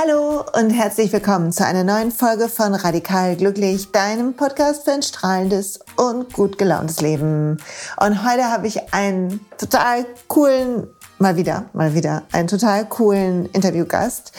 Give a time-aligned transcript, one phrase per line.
[0.00, 5.02] Hallo und herzlich willkommen zu einer neuen Folge von Radikal Glücklich, deinem Podcast für ein
[5.02, 7.58] strahlendes und gut gelauntes Leben.
[8.00, 10.86] Und heute habe ich einen total coolen,
[11.18, 14.32] mal wieder, mal wieder, einen total coolen Interviewgast,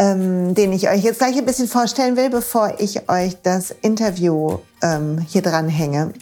[0.00, 4.58] ähm, den ich euch jetzt gleich ein bisschen vorstellen will, bevor ich euch das Interview
[4.82, 6.14] ähm, hier dran hänge.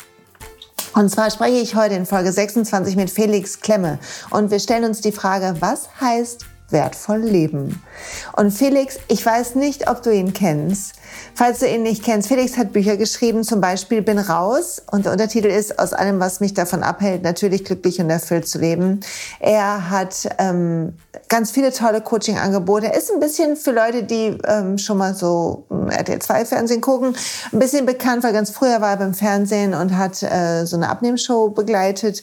[0.95, 5.01] Und zwar spreche ich heute in Folge 26 mit Felix Klemme und wir stellen uns
[5.01, 7.83] die Frage, was heißt wertvoll leben.
[8.37, 10.95] Und Felix, ich weiß nicht, ob du ihn kennst.
[11.35, 14.83] Falls du ihn nicht kennst, Felix hat Bücher geschrieben, zum Beispiel Bin raus.
[14.91, 18.59] Und der Untertitel ist Aus allem, was mich davon abhält, natürlich glücklich und erfüllt zu
[18.59, 19.01] leben.
[19.41, 20.95] Er hat ähm,
[21.29, 22.87] ganz viele tolle Coaching-Angebote.
[22.87, 26.81] Er ist ein bisschen für Leute, die ähm, schon mal so hm, RTL 2 Fernsehen
[26.81, 27.15] gucken,
[27.53, 30.89] ein bisschen bekannt, weil ganz früher war er beim Fernsehen und hat äh, so eine
[30.89, 32.23] Abnehmshow begleitet.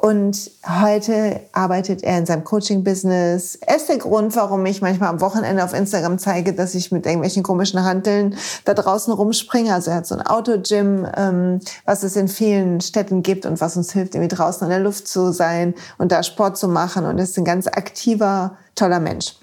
[0.00, 3.56] Und heute arbeitet er in seinem Coaching-Business.
[3.56, 7.04] Er ist der Grund, warum ich manchmal am Wochenende auf Instagram zeige, dass ich mit
[7.04, 9.74] irgendwelchen komischen Hanteln da draußen rumspringe.
[9.74, 13.76] Also er hat so ein Auto-Gym, ähm, was es in vielen Städten gibt und was
[13.76, 17.04] uns hilft, irgendwie draußen in der Luft zu sein und da Sport zu machen.
[17.04, 19.34] Und er ist ein ganz aktiver, toller Mensch.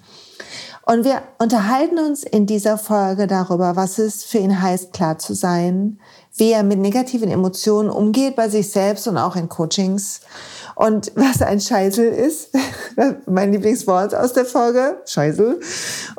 [0.88, 5.33] Und wir unterhalten uns in dieser Folge darüber, was es für ihn heißt, klar zu
[5.33, 5.99] sein,
[6.38, 10.22] wie er mit negativen Emotionen umgeht bei sich selbst und auch in Coachings.
[10.75, 12.49] Und was ein Scheißel ist,
[13.25, 15.59] mein Lieblingswort aus der Folge, Scheißel.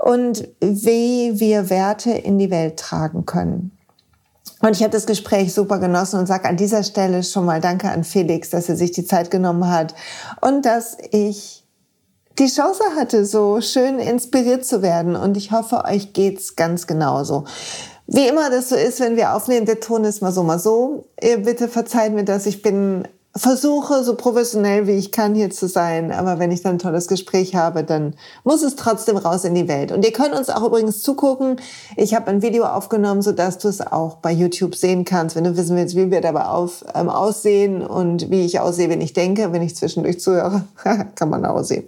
[0.02, 3.76] Und wie wir Werte in die Welt tragen können.
[4.62, 7.90] Und ich habe das Gespräch super genossen und sage an dieser Stelle schon mal Danke
[7.90, 9.94] an Felix, dass er sich die Zeit genommen hat
[10.40, 11.62] und dass ich
[12.38, 15.16] die Chance hatte, so schön inspiriert zu werden.
[15.16, 17.44] Und ich hoffe, euch geht's ganz genauso.
[18.06, 21.08] Wie immer das so ist, wenn wir aufnehmen, der Ton ist mal so, mal so.
[21.20, 22.46] Ihr bitte verzeiht mir das.
[22.46, 26.10] Ich bin versuche, so professionell wie ich kann hier zu sein.
[26.10, 29.68] Aber wenn ich dann ein tolles Gespräch habe, dann muss es trotzdem raus in die
[29.68, 29.92] Welt.
[29.92, 31.56] Und ihr könnt uns auch übrigens zugucken.
[31.96, 35.56] Ich habe ein Video aufgenommen, sodass du es auch bei YouTube sehen kannst, wenn du
[35.56, 39.52] wissen willst, wie wir dabei auf, ähm, aussehen und wie ich aussehe, wenn ich denke,
[39.52, 40.64] wenn ich zwischendurch zuhöre.
[41.14, 41.84] kann man auch sehen.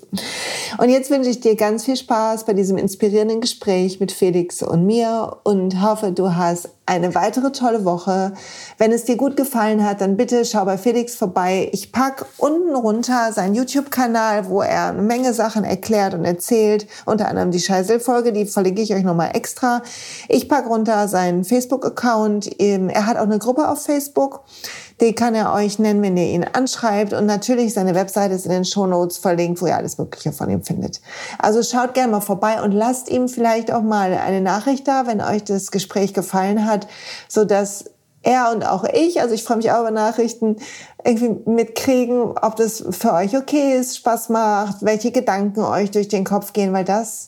[0.78, 4.86] Und jetzt wünsche ich dir ganz viel Spaß bei diesem inspirierenden Gespräch mit Felix und
[4.86, 8.32] mir und hoffe, du hast eine weitere tolle Woche.
[8.78, 11.68] Wenn es dir gut gefallen hat, dann bitte schau bei Felix vorbei.
[11.72, 17.28] Ich pack unten runter seinen YouTube-Kanal, wo er eine Menge Sachen erklärt und erzählt, unter
[17.28, 19.82] anderem die Scheißel-Folge, die verlinke ich euch nochmal extra.
[20.28, 22.58] Ich pack runter seinen Facebook-Account.
[22.58, 24.44] Er hat auch eine Gruppe auf Facebook.
[25.00, 27.12] Die kann er euch nennen, wenn ihr ihn anschreibt.
[27.12, 30.62] Und natürlich seine Webseite ist in den Shownotes verlinkt, wo ihr alles Mögliche von ihm
[30.62, 31.00] findet.
[31.38, 35.20] Also schaut gerne mal vorbei und lasst ihm vielleicht auch mal eine Nachricht da, wenn
[35.20, 36.88] euch das Gespräch gefallen hat,
[37.28, 37.84] so dass
[38.22, 40.56] er und auch ich, also ich freue mich auch über Nachrichten,
[41.04, 46.24] irgendwie mitkriegen, ob das für euch okay ist, Spaß macht, welche Gedanken euch durch den
[46.24, 47.27] Kopf gehen, weil das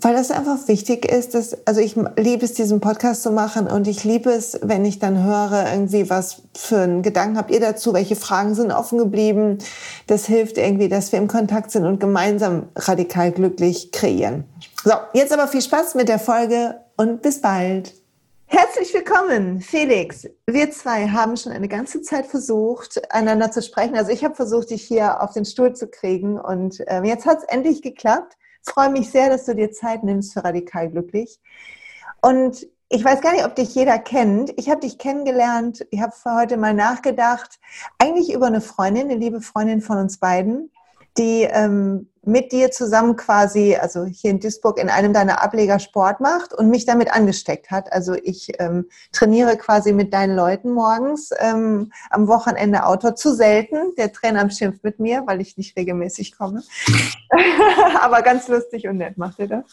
[0.00, 3.86] weil das einfach wichtig ist, dass, also ich liebe es, diesen Podcast zu machen und
[3.86, 7.94] ich liebe es, wenn ich dann höre, irgendwie, was für einen Gedanken habt ihr dazu,
[7.94, 9.58] welche Fragen sind offen geblieben.
[10.06, 14.44] Das hilft irgendwie, dass wir im Kontakt sind und gemeinsam radikal glücklich kreieren.
[14.82, 17.94] So, jetzt aber viel Spaß mit der Folge und bis bald.
[18.46, 20.28] Herzlich willkommen, Felix.
[20.46, 23.96] Wir zwei haben schon eine ganze Zeit versucht, einander zu sprechen.
[23.96, 27.38] Also ich habe versucht, dich hier auf den Stuhl zu kriegen und äh, jetzt hat
[27.38, 31.40] es endlich geklappt freue mich sehr, dass du dir Zeit nimmst für Radikal Glücklich.
[32.20, 34.52] Und ich weiß gar nicht, ob dich jeder kennt.
[34.56, 37.58] Ich habe dich kennengelernt, ich habe heute mal nachgedacht,
[37.98, 40.70] eigentlich über eine Freundin, eine liebe Freundin von uns beiden,
[41.18, 46.20] die ähm, mit dir zusammen quasi, also hier in Duisburg, in einem deiner Ableger Sport
[46.20, 47.92] macht und mich damit angesteckt hat.
[47.92, 53.14] Also ich ähm, trainiere quasi mit deinen Leuten morgens ähm, am Wochenende Autor.
[53.14, 53.94] Zu selten.
[53.96, 56.62] Der Trainer schimpft mit mir, weil ich nicht regelmäßig komme.
[58.00, 59.64] Aber ganz lustig und nett macht er das.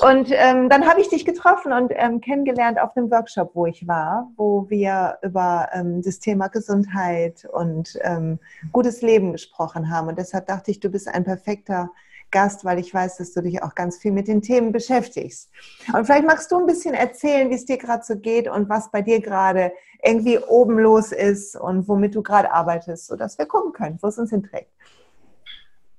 [0.00, 3.86] Und ähm, dann habe ich dich getroffen und ähm, kennengelernt auf einem Workshop, wo ich
[3.86, 8.38] war, wo wir über ähm, das Thema Gesundheit und ähm,
[8.72, 10.08] gutes Leben gesprochen haben.
[10.08, 11.85] Und deshalb dachte ich, du bist ein perfekter
[12.30, 15.50] Gast, weil ich weiß, dass du dich auch ganz viel mit den Themen beschäftigst.
[15.92, 18.90] Und vielleicht magst du ein bisschen erzählen, wie es dir gerade so geht und was
[18.90, 23.72] bei dir gerade irgendwie oben los ist und womit du gerade arbeitest, sodass wir gucken
[23.72, 24.70] können, wo es uns hinträgt.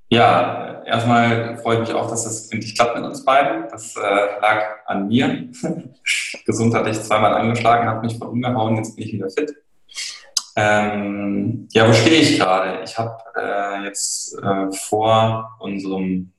[0.09, 3.67] Ja, erstmal freue ich mich auch, dass das endlich klappt mit uns beiden.
[3.69, 5.49] Das äh, lag an mir.
[6.45, 9.53] Gesund hatte ich zweimal angeschlagen, habe mich voll umgehauen, jetzt bin ich wieder fit.
[10.59, 12.81] Ähm, ja, wo stehe ich gerade?
[12.83, 16.31] Ich habe äh, jetzt äh, vor unserem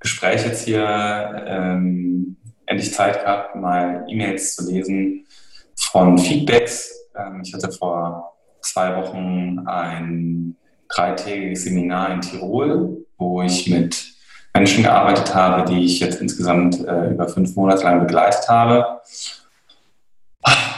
[0.00, 5.26] Gespräch jetzt hier ähm, endlich Zeit gehabt, mal E-Mails zu lesen
[5.74, 7.10] von Feedbacks.
[7.14, 10.56] Ähm, ich hatte vor zwei Wochen ein
[10.88, 14.14] dreitägiges Seminar in Tirol, wo ich mit
[14.54, 19.02] Menschen gearbeitet habe, die ich jetzt insgesamt äh, über fünf Monate lang begleitet habe.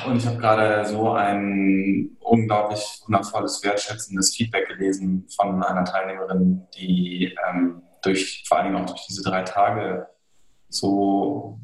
[0.08, 7.37] Und ich habe gerade so ein unglaublich wundervolles, wertschätzendes Feedback gelesen von einer Teilnehmerin, die
[7.49, 10.06] ähm, durch, vor allem auch durch diese drei Tage
[10.70, 11.58] so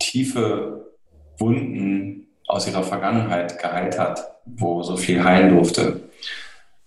[0.00, 0.92] tiefe
[1.38, 6.08] Wunden aus ihrer Vergangenheit geheilt hat, wo so viel heilen durfte.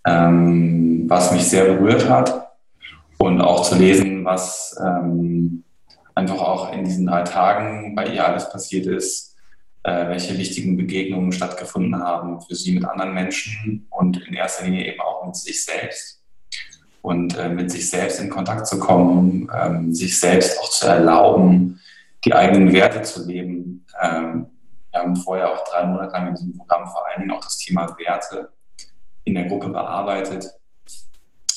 [0.05, 2.51] Ähm, was mich sehr berührt hat
[3.17, 5.63] und auch zu lesen, was ähm,
[6.15, 9.30] einfach auch in diesen drei Tagen bei ihr alles passiert ist,
[9.83, 14.85] äh, welche wichtigen Begegnungen stattgefunden haben für sie mit anderen Menschen und in erster Linie
[14.85, 16.19] eben auch mit sich selbst.
[17.01, 21.79] Und äh, mit sich selbst in Kontakt zu kommen, ähm, sich selbst auch zu erlauben,
[22.23, 23.87] die eigenen Werte zu leben.
[23.99, 24.45] Ähm,
[24.91, 27.57] wir haben vorher auch drei Monate lang in diesem Programm vor allen Dingen auch das
[27.57, 28.51] Thema Werte
[29.23, 30.45] in der Gruppe bearbeitet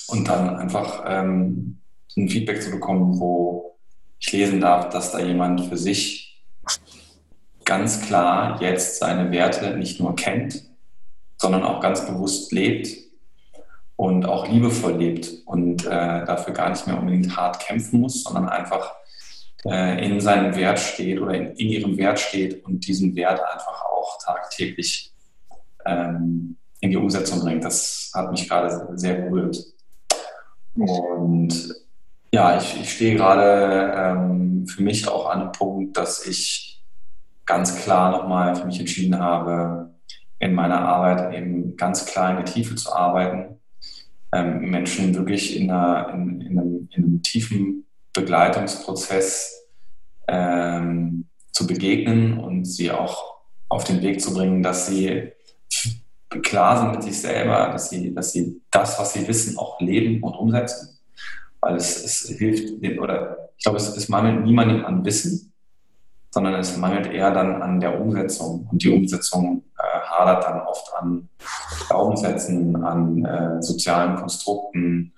[0.09, 1.79] und dann einfach ähm,
[2.17, 3.77] ein Feedback zu bekommen, wo
[4.19, 6.24] ich lesen darf, dass da jemand für sich
[7.79, 10.63] ganz klar jetzt seine Werte nicht nur kennt,
[11.39, 12.89] sondern auch ganz bewusst lebt
[13.97, 18.49] und auch liebevoll lebt und äh, dafür gar nicht mehr unbedingt hart kämpfen muss, sondern
[18.49, 18.95] einfach
[19.65, 23.85] äh, in seinem Wert steht oder in, in, ihrem Wert steht und diesen Wert einfach
[23.87, 25.13] auch tagtäglich
[25.85, 27.65] ähm, in die Umsetzung bringt.
[27.65, 29.59] Das hat mich gerade sehr berührt.
[30.77, 31.75] Und
[32.33, 36.74] ja, ich, ich stehe gerade ähm, für mich auch an einem Punkt, dass ich
[37.47, 39.91] ganz klar nochmal für mich entschieden habe,
[40.39, 43.61] in meiner Arbeit eben ganz klar in der Tiefe zu arbeiten,
[44.33, 49.69] ähm, Menschen wirklich in, einer, in, in, einem, in einem tiefen Begleitungsprozess
[50.29, 53.35] ähm, zu begegnen und sie auch
[53.69, 55.33] auf den Weg zu bringen, dass sie
[56.43, 60.23] klar sind mit sich selber, dass sie, dass sie das, was sie wissen, auch leben
[60.23, 60.99] und umsetzen.
[61.61, 65.54] Weil es, es hilft, oder ich glaube, es, es mangelt niemandem an Wissen,
[66.35, 68.69] sondern es mangelt eher dann an der Umsetzung.
[68.69, 71.29] Und die Umsetzung äh, hadert dann oft an
[71.87, 75.13] Glaubenssätzen, an äh, sozialen Konstrukten,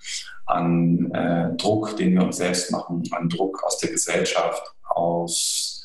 [0.44, 5.82] an äh, Druck, den wir uns selbst machen, an Druck aus der Gesellschaft, aus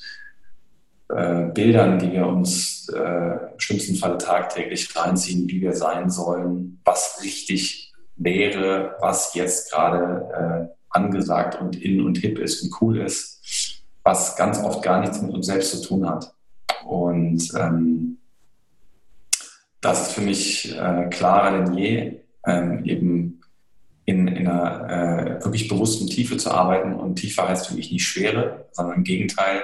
[1.07, 6.81] äh, Bildern, die wir uns äh, im schlimmsten Falle tagtäglich reinziehen, wie wir sein sollen,
[6.83, 12.99] was richtig wäre, was jetzt gerade äh, angesagt und in und hip ist und cool
[12.99, 13.39] ist,
[14.03, 16.33] was ganz oft gar nichts mit uns selbst zu tun hat.
[16.85, 18.17] Und ähm,
[19.79, 23.41] das ist für mich äh, klarer denn je, ähm, eben
[24.05, 26.93] in, in einer äh, wirklich bewussten Tiefe zu arbeiten.
[26.93, 29.61] Und tiefer heißt für mich nicht Schwere, sondern im Gegenteil,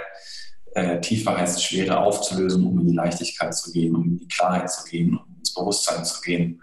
[0.75, 4.69] äh, tiefer heißt Schwere aufzulösen, um in die Leichtigkeit zu gehen, um in die Klarheit
[4.71, 6.61] zu gehen, um ins Bewusstsein zu gehen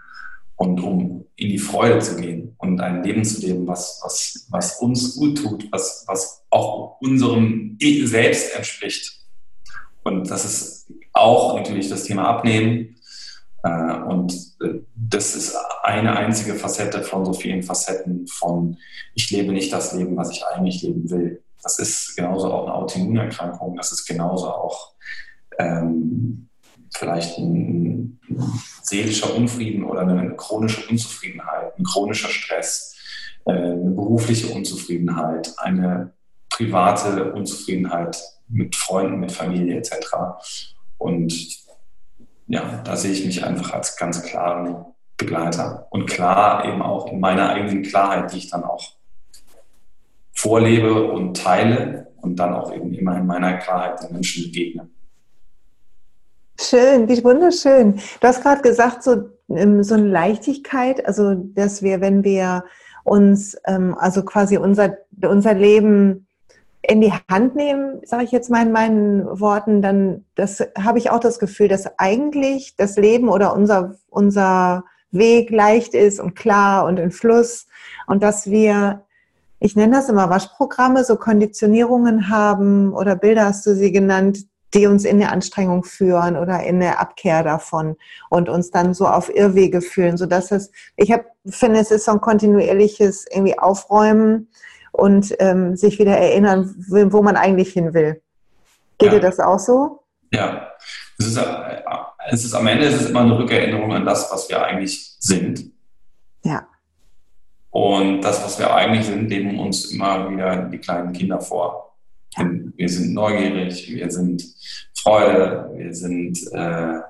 [0.56, 4.78] und um in die Freude zu gehen und ein Leben zu leben, was, was, was
[4.80, 9.20] uns gut tut, was, was auch unserem Selbst entspricht.
[10.04, 12.96] Und das ist auch natürlich das Thema Abnehmen.
[13.64, 18.76] Äh, und äh, das ist eine einzige Facette von so vielen Facetten von,
[19.14, 21.42] ich lebe nicht das Leben, was ich eigentlich leben will.
[21.62, 24.92] Das ist genauso auch eine Autoimmunerkrankung, das ist genauso auch
[25.58, 26.48] ähm,
[26.96, 28.20] vielleicht ein,
[28.82, 32.96] seelischer Unfrieden oder eine chronische Unzufriedenheit, ein chronischer Stress,
[33.44, 36.12] äh, eine berufliche Unzufriedenheit, eine
[36.48, 39.92] private Unzufriedenheit mit Freunden, mit Familie etc.
[40.98, 41.34] Und
[42.46, 44.84] ja, da sehe ich mich einfach als ganz klaren
[45.16, 48.92] Begleiter und klar eben auch in meiner eigenen Klarheit, die ich dann auch
[50.32, 54.88] vorlebe und teile und dann auch eben immer in meiner Klarheit den Menschen begegne.
[56.60, 57.96] Schön, wie wunderschön.
[58.20, 62.64] Du hast gerade gesagt, so, ähm, so eine Leichtigkeit, also dass wir, wenn wir
[63.02, 66.26] uns, ähm, also quasi unser, unser Leben
[66.82, 71.10] in die Hand nehmen, sage ich jetzt mal in meinen Worten, dann das habe ich
[71.10, 76.84] auch das Gefühl, dass eigentlich das Leben oder unser, unser Weg leicht ist und klar
[76.86, 77.66] und in Fluss
[78.06, 79.04] und dass wir
[79.60, 84.40] ich nenne das immer Waschprogramme, so Konditionierungen haben oder Bilder hast du sie genannt,
[84.74, 87.96] die uns in eine Anstrengung führen oder in eine Abkehr davon
[88.28, 92.12] und uns dann so auf Irrwege fühlen, sodass es, ich hab, finde, es ist so
[92.12, 94.48] ein kontinuierliches irgendwie Aufräumen
[94.92, 98.20] und ähm, sich wieder erinnern, wo man eigentlich hin will.
[98.98, 99.18] Geht ja.
[99.18, 100.02] dir das auch so?
[100.32, 100.68] Ja,
[101.18, 101.40] es ist,
[102.30, 105.72] es ist am Ende ist es immer eine Rückerinnerung an das, was wir eigentlich sind.
[106.42, 106.66] Ja.
[107.70, 111.83] Und das, was wir eigentlich sind, leben uns immer wieder die kleinen Kinder vor.
[112.36, 114.44] Wir sind neugierig, wir sind
[114.94, 117.00] Freude, wir sind äh,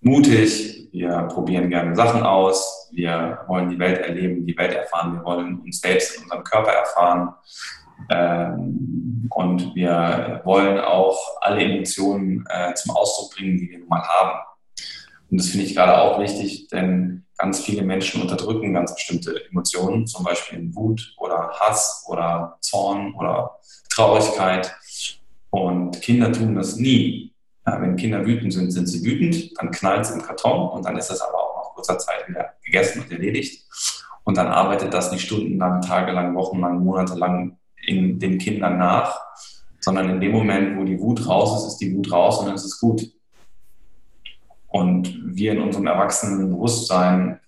[0.00, 5.24] mutig, wir probieren gerne Sachen aus, wir wollen die Welt erleben, die Welt erfahren, wir
[5.24, 7.34] wollen uns selbst in unserem Körper erfahren.
[8.10, 14.02] Ähm, und wir wollen auch alle Emotionen äh, zum Ausdruck bringen, die wir nun mal
[14.02, 14.38] haben.
[15.30, 20.06] Und das finde ich gerade auch wichtig, denn ganz viele Menschen unterdrücken ganz bestimmte Emotionen,
[20.06, 23.58] zum Beispiel Wut oder Hass oder Zorn oder
[23.94, 24.74] Traurigkeit.
[25.50, 27.32] Und Kinder tun das nie.
[27.66, 30.98] Ja, wenn Kinder wütend sind, sind sie wütend, dann knallt es im Karton und dann
[30.98, 33.64] ist das aber auch nach kurzer Zeit wieder gegessen und erledigt.
[34.24, 39.18] Und dann arbeitet das nicht stundenlang, tagelang, wochenlang, monatelang in den Kindern nach,
[39.80, 42.54] sondern in dem Moment, wo die Wut raus ist, ist die Wut raus und dann
[42.54, 43.10] ist es gut.
[44.68, 47.40] Und wir in unserem erwachsenen Bewusstsein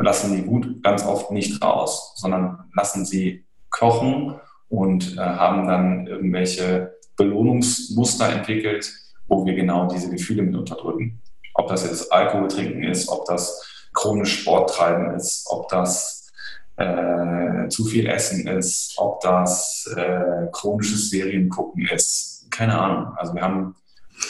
[0.00, 4.40] lassen die Wut ganz oft nicht raus, sondern lassen sie kochen
[4.72, 8.90] und äh, haben dann irgendwelche Belohnungsmuster entwickelt,
[9.28, 11.20] wo wir genau diese Gefühle mit unterdrücken.
[11.52, 16.32] Ob das jetzt Alkohol trinken ist, ob das chronisch Sport treiben ist, ob das
[16.78, 22.46] äh, zu viel Essen ist, ob das äh, chronisches Seriengucken ist.
[22.50, 23.12] Keine Ahnung.
[23.16, 23.74] Also wir haben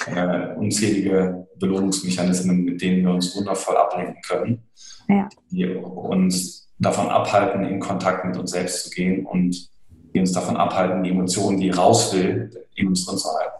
[0.07, 4.65] äh, unzählige Belohnungsmechanismen, mit denen wir uns wundervoll ablenken können,
[5.09, 5.29] ja.
[5.53, 9.71] die uns davon abhalten, in Kontakt mit uns selbst zu gehen und
[10.15, 13.57] die uns davon abhalten, die Emotionen, die raus will, in uns drin zu halten.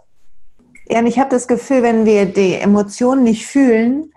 [0.89, 4.13] Ja, und ich habe das Gefühl, wenn wir die Emotionen nicht fühlen,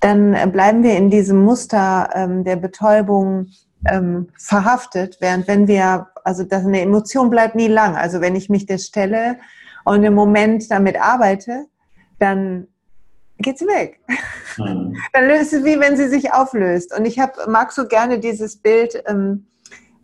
[0.00, 3.48] dann bleiben wir in diesem Muster ähm, der Betäubung
[3.88, 7.96] ähm, verhaftet, während wenn wir, also das, eine Emotion bleibt nie lang.
[7.96, 9.38] Also wenn ich mich das stelle
[9.84, 11.66] und im Moment damit arbeite,
[12.18, 12.66] dann
[13.38, 14.00] geht sie weg.
[14.58, 14.96] Mhm.
[15.12, 16.96] Dann löst sie, wie wenn sie sich auflöst.
[16.96, 19.46] Und ich hab, mag so gerne dieses Bild, ähm,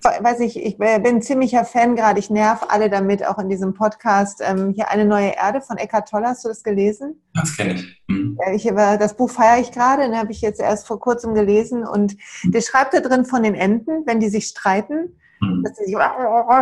[0.05, 4.41] weiß ich, ich bin ziemlicher Fan gerade, ich nerv alle damit, auch in diesem Podcast.
[4.43, 7.23] Ähm, hier eine neue Erde von Eckhart Tolle, hast du das gelesen?
[7.35, 8.03] Das kenne ich.
[8.09, 8.39] Mhm.
[8.55, 8.65] ich.
[8.65, 12.53] Das Buch feiere ich gerade, den habe ich jetzt erst vor kurzem gelesen und mhm.
[12.53, 15.63] der schreibt da drin von den Enten, wenn die sich streiten, mhm.
[15.65, 15.97] dass sie sich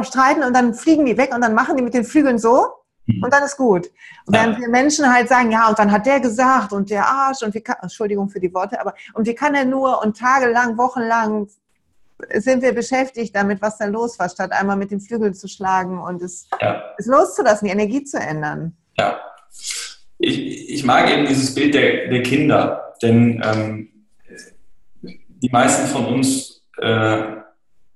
[0.07, 2.67] streiten und dann fliegen die weg und dann machen die mit den Flügeln so
[3.07, 3.23] mhm.
[3.25, 3.91] und dann ist gut.
[4.27, 4.61] Und während ja.
[4.61, 7.61] wir Menschen halt sagen, ja, und dann hat der gesagt und der Arsch und wie
[7.61, 11.49] kann, Entschuldigung für die Worte, aber und wie kann er nur und tagelang, wochenlang
[12.35, 15.99] sind wir beschäftigt damit, was da los war, statt einmal mit den Flügeln zu schlagen
[15.99, 16.83] und es, ja.
[16.99, 18.77] es loszulassen, die Energie zu ändern.
[18.99, 19.21] Ja.
[20.19, 23.89] Ich, ich mag eben dieses Bild der, der Kinder, denn ähm,
[25.03, 27.23] die meisten von uns äh,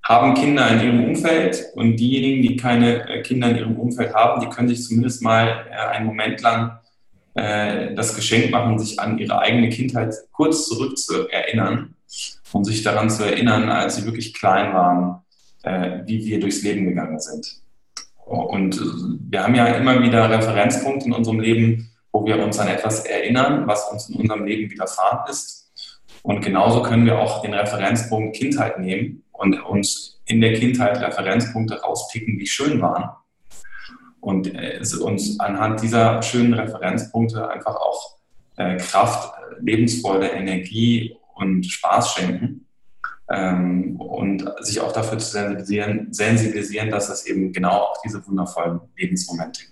[0.03, 4.41] haben Kinder in ihrem Umfeld und diejenigen, die keine äh, Kinder in ihrem Umfeld haben,
[4.41, 6.79] die können sich zumindest mal äh, einen Moment lang
[7.35, 10.97] äh, das Geschenk machen, sich an ihre eigene Kindheit kurz zurück
[12.55, 15.23] und sich daran zu erinnern, als sie wirklich klein waren,
[15.65, 17.61] äh, wie wir durchs Leben gegangen sind.
[18.25, 18.81] Und
[19.29, 23.67] wir haben ja immer wieder Referenzpunkte in unserem Leben, wo wir uns an etwas erinnern,
[23.67, 25.73] was uns in unserem Leben widerfahren ist.
[26.23, 31.83] Und genauso können wir auch den Referenzpunkt Kindheit nehmen und uns in der Kindheit Referenzpunkte
[31.83, 33.11] rauspicken, die schön waren.
[34.21, 38.17] Und äh, uns anhand dieser schönen Referenzpunkte einfach auch
[38.57, 42.67] äh, Kraft, Lebensfreude, Energie und Spaß schenken
[43.31, 48.81] ähm, und sich auch dafür zu sensibilisieren, sensibilisieren, dass es eben genau auch diese wundervollen
[48.97, 49.63] Lebensmomente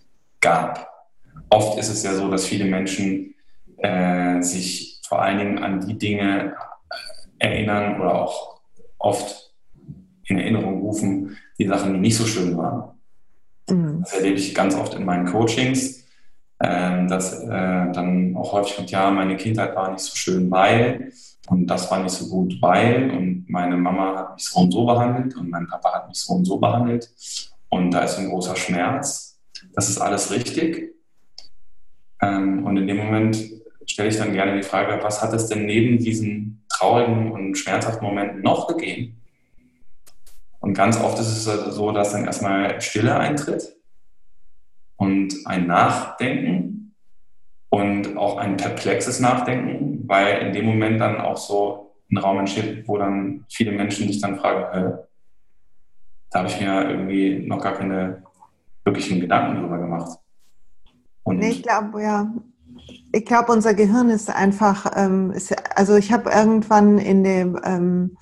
[0.41, 0.89] gab.
[1.51, 3.35] Oft ist es ja so, dass viele Menschen
[3.79, 6.55] äh, sich vor allen Dingen an die Dinge
[7.39, 8.61] äh, erinnern oder auch
[8.99, 9.53] oft
[10.25, 12.93] in Erinnerung rufen, die Sachen, die nicht so schön waren.
[13.69, 14.01] Mhm.
[14.01, 16.07] Das erlebe ich ganz oft in meinen Coachings,
[16.59, 21.13] äh, dass äh, dann auch häufig kommt, ja, meine Kindheit war nicht so schön, weil
[21.53, 24.87] und das war nicht so gut, weil und meine Mama hat mich so und so
[24.87, 27.11] behandelt und mein Papa hat mich so und so behandelt.
[27.69, 29.39] Und da ist ein großer Schmerz.
[29.75, 30.95] Das ist alles richtig.
[32.23, 33.37] Ähm, und in dem Moment
[33.85, 38.07] stelle ich dann gerne die Frage, was hat es denn neben diesen traurigen und schmerzhaften
[38.07, 39.21] Momenten noch gegeben?
[40.61, 43.77] Und ganz oft ist es so, dass dann erstmal Stille eintritt
[44.97, 46.95] und ein Nachdenken
[47.69, 52.87] und auch ein perplexes Nachdenken weil in dem Moment dann auch so ein Raum entsteht,
[52.87, 54.93] wo dann viele Menschen sich dann fragen, äh,
[56.31, 58.23] da habe ich mir irgendwie noch gar keine
[58.85, 60.19] wirklichen Gedanken drüber gemacht.
[61.23, 62.33] Und nee, ich glaube, ja.
[63.13, 68.17] Ich glaube, unser Gehirn ist einfach, ähm, ist, also ich habe irgendwann in dem ähm,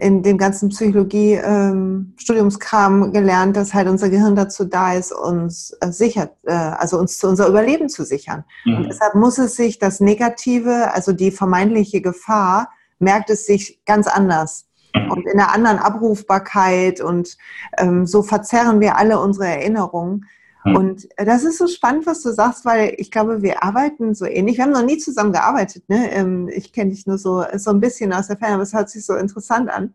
[0.00, 5.90] in dem ganzen Psychologie-Studiumskram ähm, gelernt, dass halt unser Gehirn dazu da ist, uns äh,
[5.90, 8.44] sichert, äh, also uns zu unser Überleben zu sichern.
[8.64, 8.76] Mhm.
[8.76, 14.06] Und deshalb muss es sich das Negative, also die vermeintliche Gefahr, merkt es sich ganz
[14.06, 15.10] anders mhm.
[15.10, 17.36] und in einer anderen Abrufbarkeit und
[17.78, 20.26] ähm, so verzerren wir alle unsere Erinnerungen.
[20.62, 20.76] Hm.
[20.76, 24.56] Und das ist so spannend, was du sagst, weil ich glaube, wir arbeiten so ähnlich.
[24.56, 25.88] Wir haben noch nie zusammen gearbeitet.
[25.88, 26.10] Ne?
[26.12, 28.90] Ähm, ich kenne dich nur so, so ein bisschen aus der Ferne, aber es hört
[28.90, 29.94] sich so interessant an,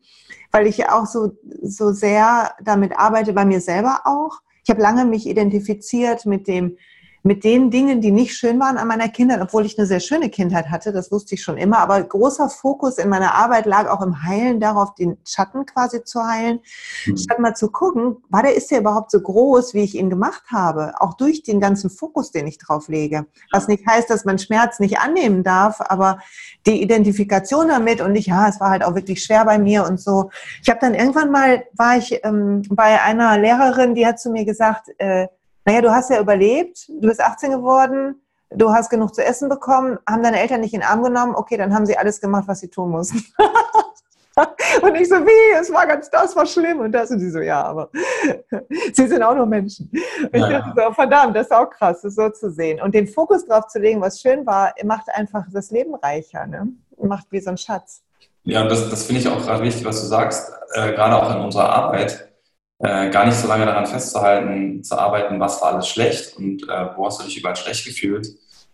[0.51, 4.41] weil ich auch so, so sehr damit arbeite, bei mir selber auch.
[4.63, 6.77] Ich habe lange mich identifiziert mit dem,
[7.25, 10.29] mit den Dingen, die nicht schön waren an meiner Kindheit, obwohl ich eine sehr schöne
[10.29, 14.01] Kindheit hatte, das wusste ich schon immer, aber großer Fokus in meiner Arbeit lag auch
[14.01, 16.59] im Heilen darauf, den Schatten quasi zu heilen,
[17.05, 17.17] mhm.
[17.17, 20.43] statt mal zu gucken, war der, ist der überhaupt so groß, wie ich ihn gemacht
[20.51, 23.25] habe, auch durch den ganzen Fokus, den ich drauf lege.
[23.53, 26.19] Was nicht heißt, dass man Schmerz nicht annehmen darf, aber
[26.65, 29.99] die Identifikation damit und ich, ja, es war halt auch wirklich schwer bei mir und
[29.99, 30.29] so.
[30.61, 34.43] Ich habe dann irgendwann mal, war ich ähm, bei einer Lehrerin, die hat zu mir
[34.43, 35.27] gesagt, äh,
[35.65, 39.97] naja, du hast ja überlebt, du bist 18 geworden, du hast genug zu essen bekommen,
[40.07, 42.59] haben deine Eltern nicht in den Arm genommen, okay, dann haben sie alles gemacht, was
[42.59, 43.23] sie tun mussten.
[44.81, 47.39] und ich so, wie, es war ganz, das war schlimm und das und sie so,
[47.39, 47.89] ja, aber
[48.93, 49.89] sie sind auch nur Menschen.
[49.91, 52.81] Und ja, ich dachte so, verdammt, das ist auch krass, das so zu sehen.
[52.81, 56.67] Und den Fokus drauf zu legen, was schön war, macht einfach das Leben reicher, ne?
[56.97, 58.01] macht wie so ein Schatz.
[58.43, 61.41] Ja, das, das finde ich auch gerade wichtig, was du sagst, äh, gerade auch in
[61.41, 62.32] unserer Arbeit
[62.83, 66.87] äh, gar nicht so lange daran festzuhalten, zu arbeiten, was war alles schlecht und äh,
[66.95, 68.27] wo hast du dich überall schlecht gefühlt,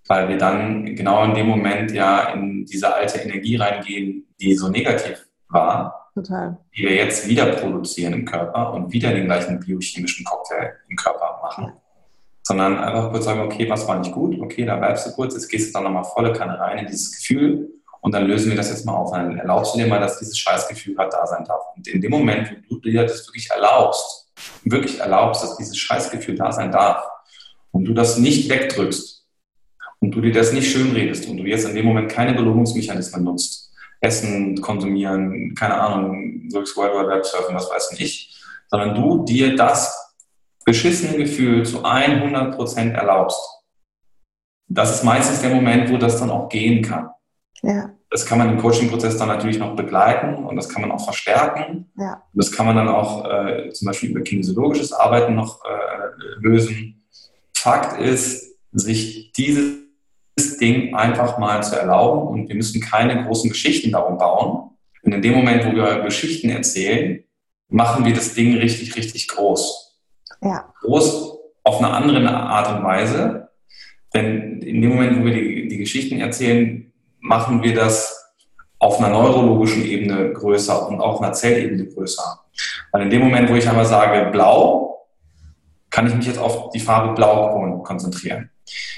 [0.07, 4.67] weil wir dann genau in dem Moment ja in diese alte Energie reingehen, die so
[4.69, 6.57] negativ war, Total.
[6.75, 11.39] die wir jetzt wieder produzieren im Körper und wieder den gleichen biochemischen Cocktail im Körper
[11.43, 11.65] machen.
[11.65, 11.73] Ja.
[12.41, 15.49] Sondern einfach kurz sagen, okay, was war nicht gut, okay, da bleibst du kurz, jetzt
[15.49, 17.69] gehst du dann nochmal volle Kanne rein in dieses Gefühl
[18.01, 19.11] und dann lösen wir das jetzt mal auf.
[19.11, 21.61] Dann erlaubst du dir mal, dass dieses Scheißgefühl gerade da sein darf.
[21.75, 24.29] Und in dem Moment, wo du dir das wirklich erlaubst,
[24.63, 27.03] wirklich erlaubst, dass dieses Scheißgefühl da sein darf
[27.71, 29.25] und du das nicht wegdrückst
[29.99, 33.71] und du dir das nicht schönredest und du jetzt in dem Moment keine Belohnungsmechanismen nutzt,
[34.01, 38.33] Essen, konsumieren, keine Ahnung, durchs World Wide Web surfen, was weiß ich,
[38.69, 40.15] sondern du dir das
[40.63, 43.39] beschissene Gefühl zu 100 Prozent erlaubst.
[44.67, 47.09] Das ist meistens der Moment, wo das dann auch gehen kann.
[47.61, 47.91] Ja.
[48.09, 51.91] Das kann man im Coaching-Prozess dann natürlich noch begleiten und das kann man auch verstärken.
[51.97, 52.23] Ja.
[52.33, 57.03] Das kann man dann auch äh, zum Beispiel über kinesiologisches Arbeiten noch äh, lösen.
[57.55, 63.91] Fakt ist, sich dieses Ding einfach mal zu erlauben und wir müssen keine großen Geschichten
[63.91, 64.71] darum bauen.
[65.03, 67.23] Und in dem Moment, wo wir Geschichten erzählen,
[67.69, 69.97] machen wir das Ding richtig, richtig groß.
[70.41, 70.73] Ja.
[70.81, 73.49] Groß auf eine andere Art und Weise.
[74.13, 76.88] Denn in dem Moment, wo wir die, die Geschichten erzählen,
[77.19, 78.19] machen wir das
[78.79, 82.39] auf einer neurologischen Ebene größer und auf einer Zellebene größer.
[82.91, 85.07] Weil in dem Moment, wo ich einmal sage blau,
[85.89, 88.49] kann ich mich jetzt auf die Farbe blau konzentrieren.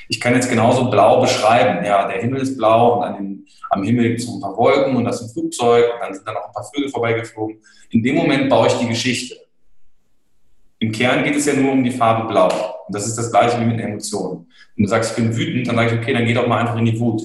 [0.07, 1.85] Ich kann jetzt genauso blau beschreiben.
[1.85, 4.95] Ja, der Himmel ist blau und an den, am Himmel gibt es ein paar Wolken
[4.95, 7.57] und das ist ein Flugzeug und dann sind da noch ein paar Vögel vorbeigeflogen.
[7.91, 9.37] In dem Moment baue ich die Geschichte.
[10.79, 12.47] Im Kern geht es ja nur um die Farbe blau.
[12.87, 14.47] Und das ist das gleiche wie mit Emotionen.
[14.75, 16.77] Wenn du sagst, ich bin wütend, dann sage ich, okay, dann geh doch mal einfach
[16.77, 17.23] in die Wut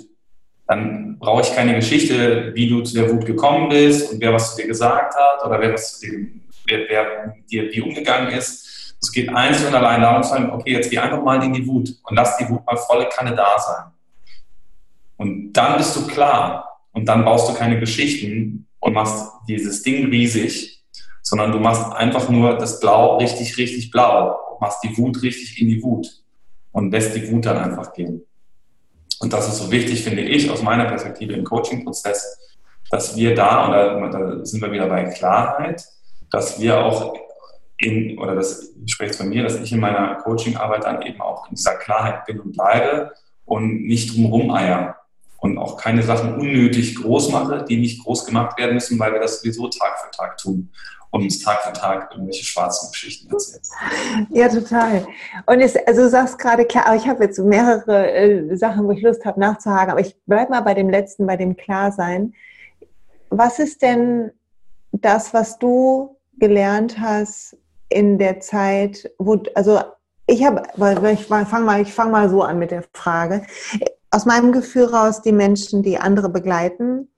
[0.67, 4.55] dann brauche ich keine Geschichte, wie du zu der Wut gekommen bist und wer was
[4.55, 6.29] zu dir gesagt hat oder wer, was zu dir,
[6.67, 8.97] wer, wer mit dir wie umgegangen ist.
[9.01, 11.67] Es geht einzeln und allein darum zu sagen, okay, jetzt geh einfach mal in die
[11.67, 13.85] Wut und lass die Wut mal volle Kanne da sein.
[15.17, 20.07] Und dann bist du klar und dann baust du keine Geschichten und machst dieses Ding
[20.11, 20.85] riesig,
[21.23, 25.69] sondern du machst einfach nur das Blau richtig, richtig blau, machst die Wut richtig in
[25.69, 26.09] die Wut
[26.73, 28.26] und lässt die Wut dann einfach gehen.
[29.21, 32.39] Und das ist so wichtig, finde ich, aus meiner Perspektive im Coaching-Prozess,
[32.91, 35.85] dass wir da, und da, sind wir wieder bei Klarheit,
[36.31, 37.15] dass wir auch
[37.79, 41.57] in, oder das spricht von mir, dass ich in meiner Coaching-Arbeit dann eben auch in
[41.57, 43.13] dieser Klarheit bin und bleibe
[43.45, 44.97] und nicht drumherum eier
[45.39, 49.21] und auch keine Sachen unnötig groß mache, die nicht groß gemacht werden müssen, weil wir
[49.21, 50.71] das sowieso Tag für Tag tun
[51.11, 53.73] und uns Tag für Tag irgendwelche schwarzen Geschichten erzählst.
[54.31, 55.07] Ja, total.
[55.47, 58.91] Und es, also du sagst gerade klar, aber ich habe jetzt mehrere äh, Sachen, wo
[58.93, 62.35] ich Lust habe nachzuhaken, aber ich bleibe mal bei dem letzten, bei dem Klarsein.
[63.31, 64.31] Was ist denn
[64.93, 67.57] das, was du gelernt hast
[67.89, 69.81] in der Zeit, wo, also
[70.27, 70.63] ich habe,
[71.13, 73.43] ich fange mal, ich fange mal so an mit der Frage.
[74.11, 77.09] Aus meinem Gefühl raus, die Menschen, die andere begleiten,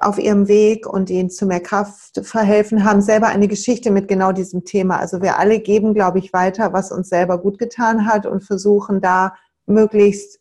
[0.00, 4.32] auf ihrem Weg und ihnen zu mehr Kraft verhelfen, haben selber eine Geschichte mit genau
[4.32, 4.98] diesem Thema.
[4.98, 9.00] Also wir alle geben, glaube ich, weiter, was uns selber gut getan hat und versuchen
[9.00, 9.34] da
[9.66, 10.40] möglichst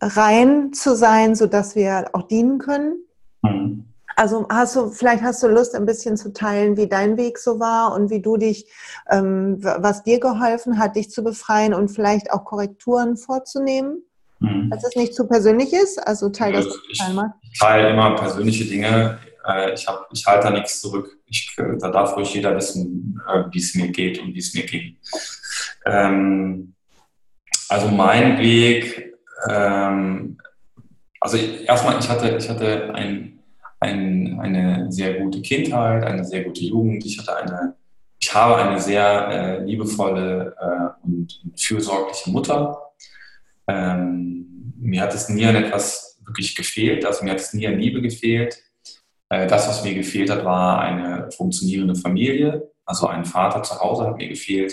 [0.00, 3.04] rein zu sein, sodass wir auch dienen können.
[3.42, 3.84] Mhm.
[4.16, 7.60] Also hast du, vielleicht hast du Lust, ein bisschen zu teilen, wie dein Weg so
[7.60, 8.68] war und wie du dich,
[9.08, 14.02] ähm, was dir geholfen hat, dich zu befreien und vielleicht auch Korrekturen vorzunehmen?
[14.40, 14.70] Mhm.
[14.70, 19.18] Dass es nicht zu persönlich ist, also teil das ich, ich teile immer persönliche Dinge
[19.48, 21.18] Äh, ich, hab, ich halte da nichts zurück.
[21.26, 24.54] Ich, äh, da darf ruhig jeder wissen, äh, wie es mir geht und wie es
[24.54, 24.96] mir ging.
[25.86, 26.74] Ähm,
[27.68, 29.14] also mein Weg,
[29.48, 30.38] ähm,
[31.20, 33.40] also erstmal, ich hatte, ich hatte ein,
[33.80, 37.04] ein, eine sehr gute Kindheit, eine sehr gute Jugend.
[37.04, 37.74] Ich hatte eine,
[38.18, 42.87] ich habe eine sehr äh, liebevolle äh, und fürsorgliche Mutter.
[43.68, 47.78] Ähm, mir hat es nie an etwas wirklich gefehlt, also mir hat es nie an
[47.78, 48.58] Liebe gefehlt.
[49.28, 52.70] Äh, das, was mir gefehlt hat, war eine funktionierende Familie.
[52.84, 54.72] Also ein Vater zu Hause hat mir gefehlt,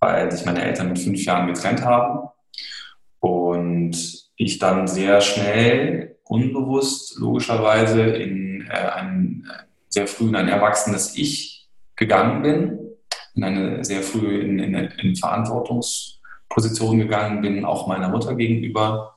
[0.00, 2.28] weil sich meine Eltern mit fünf Jahren getrennt haben.
[3.20, 3.96] Und
[4.36, 9.46] ich dann sehr schnell, unbewusst, logischerweise, in äh, ein,
[9.88, 12.78] sehr früh in ein erwachsenes Ich gegangen bin,
[13.34, 15.14] in eine sehr früh in, in, in
[16.54, 19.14] Verantwortungsposition gegangen bin, auch meiner Mutter gegenüber,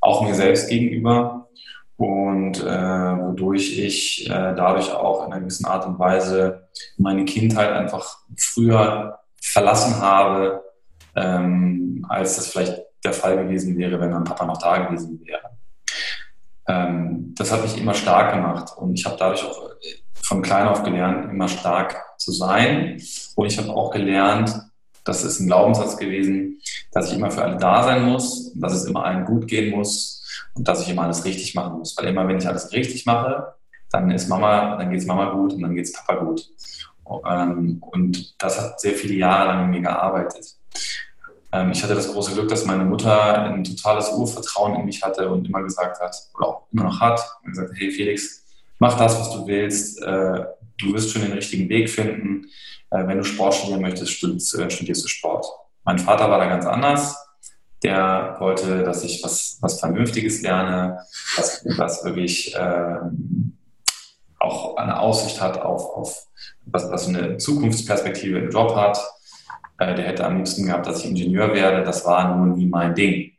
[0.00, 1.48] auch mir selbst gegenüber
[1.96, 7.72] und äh, wodurch ich äh, dadurch auch in einer gewissen Art und Weise meine Kindheit
[7.72, 10.62] einfach früher verlassen habe,
[11.14, 15.50] ähm, als das vielleicht der Fall gewesen wäre, wenn mein Papa noch da gewesen wäre.
[16.68, 19.70] Ähm, das hat mich immer stark gemacht und ich habe dadurch auch
[20.22, 23.00] von klein auf gelernt, immer stark zu sein.
[23.34, 24.69] Und ich habe auch gelernt,
[25.04, 26.60] das ist ein Glaubenssatz gewesen,
[26.92, 30.20] dass ich immer für alle da sein muss, dass es immer allen gut gehen muss,
[30.54, 31.96] und dass ich immer alles richtig machen muss.
[31.96, 33.54] Weil immer, wenn ich alles richtig mache,
[33.90, 36.48] dann ist Mama, dann geht es Mama gut und dann geht es Papa gut.
[37.26, 40.54] Ähm, und das hat sehr viele Jahre lang in mir gearbeitet.
[41.52, 45.28] Ähm, ich hatte das große Glück, dass meine Mutter ein totales Urvertrauen in mich hatte
[45.28, 48.44] und immer gesagt hat, oder auch immer noch hat, und gesagt, hey Felix,
[48.78, 50.44] mach das, was du willst, äh,
[50.78, 52.46] du wirst schon den richtigen Weg finden.
[52.90, 55.46] Äh, wenn du Sport studieren möchtest, studierst du Sport.
[55.84, 57.16] Mein Vater war da ganz anders
[57.82, 61.00] der wollte, dass ich was, was Vernünftiges lerne,
[61.36, 63.56] was, was wirklich ähm,
[64.38, 66.26] auch eine Aussicht hat auf, auf
[66.66, 68.98] was, was eine Zukunftsperspektive im Job hat.
[69.78, 71.82] Äh, der hätte am liebsten gehabt, dass ich Ingenieur werde.
[71.82, 73.32] Das war nur nie mein Ding.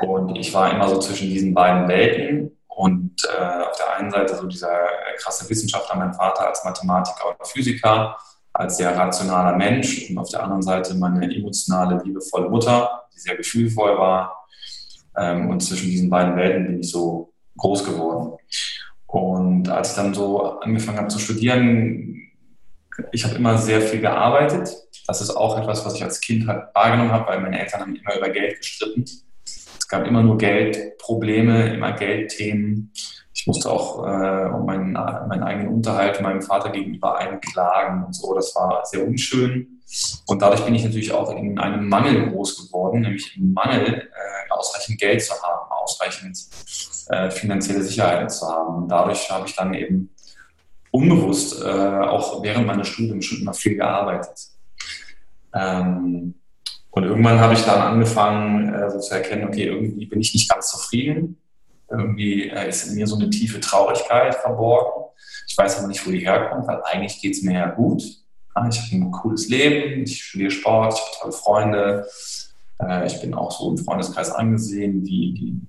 [0.00, 2.58] Und ich war immer so zwischen diesen beiden Welten.
[2.68, 4.72] Und äh, auf der einen Seite so dieser
[5.18, 8.16] krasse Wissenschaftler, mein Vater als Mathematiker oder Physiker,
[8.52, 13.36] als sehr rationaler Mensch und auf der anderen Seite meine emotionale, liebevolle Mutter, die sehr
[13.36, 14.46] gefühlvoll war.
[15.16, 18.38] Ähm, und zwischen diesen beiden Welten bin ich so groß geworden.
[19.06, 22.30] Und als ich dann so angefangen habe zu studieren,
[23.12, 24.74] ich habe immer sehr viel gearbeitet.
[25.06, 27.96] Das ist auch etwas, was ich als Kind halt wahrgenommen habe, weil meine Eltern haben
[27.96, 29.04] immer über Geld gestritten.
[29.44, 32.92] Es gab immer nur Geldprobleme, immer Geldthemen.
[33.42, 38.32] Ich musste auch äh, um meinen, meinen eigenen Unterhalt meinem Vater gegenüber einklagen und so.
[38.34, 39.80] Das war sehr unschön.
[40.28, 44.50] Und dadurch bin ich natürlich auch in einem Mangel groß geworden, nämlich im Mangel, äh,
[44.52, 46.38] ausreichend Geld zu haben, ausreichend
[47.08, 48.76] äh, finanzielle Sicherheit zu haben.
[48.76, 50.14] Und dadurch habe ich dann eben
[50.92, 54.38] unbewusst äh, auch während meines Studiums schon immer viel gearbeitet.
[55.52, 56.36] Ähm,
[56.92, 60.48] und irgendwann habe ich dann angefangen, äh, so zu erkennen, okay, irgendwie bin ich nicht
[60.48, 61.41] ganz zufrieden.
[61.92, 65.04] Irgendwie ist in mir so eine tiefe Traurigkeit verborgen.
[65.46, 68.02] Ich weiß aber nicht, wo die herkommt, weil eigentlich geht es mir ja gut
[68.54, 72.06] ich habe ein cooles Leben, ich studiere Sport, ich habe tolle Freunde,
[72.80, 75.60] äh, ich bin auch so im Freundeskreis angesehen, die, die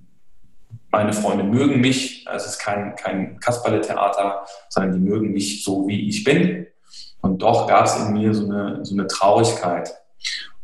[0.90, 5.88] meine Freunde mögen mich, also es ist kein, kein Kasperle-Theater, sondern die mögen mich so,
[5.88, 6.66] wie ich bin.
[7.20, 9.92] Und doch gab es in mir so eine, so eine Traurigkeit.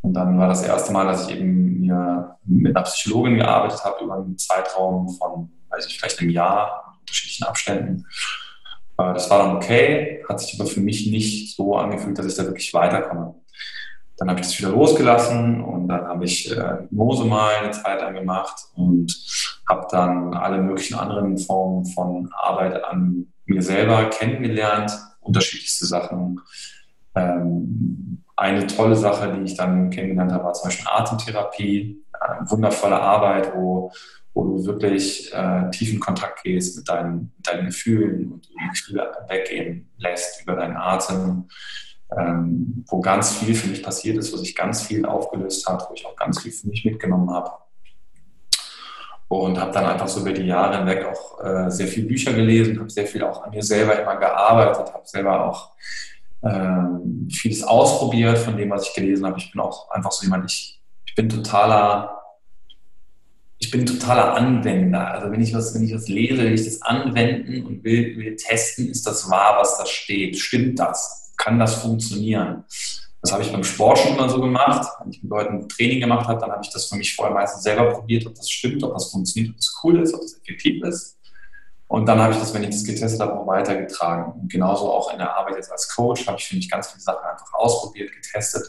[0.03, 4.05] Und dann war das erste Mal, dass ich eben mir mit einer Psychologin gearbeitet habe
[4.05, 8.07] über einen Zeitraum von, weiß ich, vielleicht einem Jahr, unterschiedlichen Abständen.
[8.99, 12.35] Äh, das war dann okay, hat sich aber für mich nicht so angefühlt, dass ich
[12.35, 13.35] da wirklich weiterkomme.
[14.17, 18.01] Dann habe ich das wieder losgelassen und dann habe ich äh, Hypnose mal eine Zeit
[18.01, 19.17] lang gemacht und
[19.69, 26.41] habe dann alle möglichen anderen Formen von Arbeit an mir selber kennengelernt, unterschiedlichste Sachen.
[27.15, 33.01] Ähm, eine tolle Sache, die ich dann kennengelernt habe, war zum Beispiel Atemtherapie, eine wundervolle
[33.01, 33.93] Arbeit, wo
[34.35, 38.69] wo du wirklich äh, tief in Kontakt gehst mit deinen, mit deinen Gefühlen und die
[38.71, 41.49] Gefühle weggehen lässt über deinen Atem,
[42.17, 45.95] ähm, wo ganz viel für mich passiert ist, wo sich ganz viel aufgelöst hat, wo
[45.95, 47.51] ich auch ganz viel für mich mitgenommen habe.
[49.29, 52.81] Und habe dann einfach so über die Jahre hinweg auch äh, sehr viele Bücher gelesen,
[52.81, 55.73] habe sehr viel auch an mir selber immer gearbeitet, habe selber auch
[56.43, 59.39] ähm, vieles ausprobiert von dem, was ich gelesen habe.
[59.39, 62.21] Ich bin auch einfach so jemand, ich, ich bin totaler
[63.63, 65.13] ich bin totaler Anwender.
[65.13, 68.35] Also wenn ich was, wenn ich was lese, will ich das anwenden und will, will
[68.35, 70.39] testen, ist das wahr, was da steht?
[70.39, 71.35] Stimmt das?
[71.37, 72.65] Kann das funktionieren?
[73.21, 74.89] Das habe ich beim Sport schon mal so gemacht.
[75.01, 77.63] Wenn ich mit Leuten Training gemacht habe, dann habe ich das für mich vorher meistens
[77.63, 80.83] selber probiert, ob das stimmt, ob das funktioniert, ob das cool ist, ob das effektiv
[80.85, 81.19] ist.
[81.91, 84.41] Und dann habe ich das, wenn ich das getestet habe, auch weitergetragen.
[84.41, 87.01] Und genauso auch in der Arbeit jetzt als Coach habe ich, finde ich, ganz viele
[87.01, 88.63] Sachen einfach ausprobiert, getestet.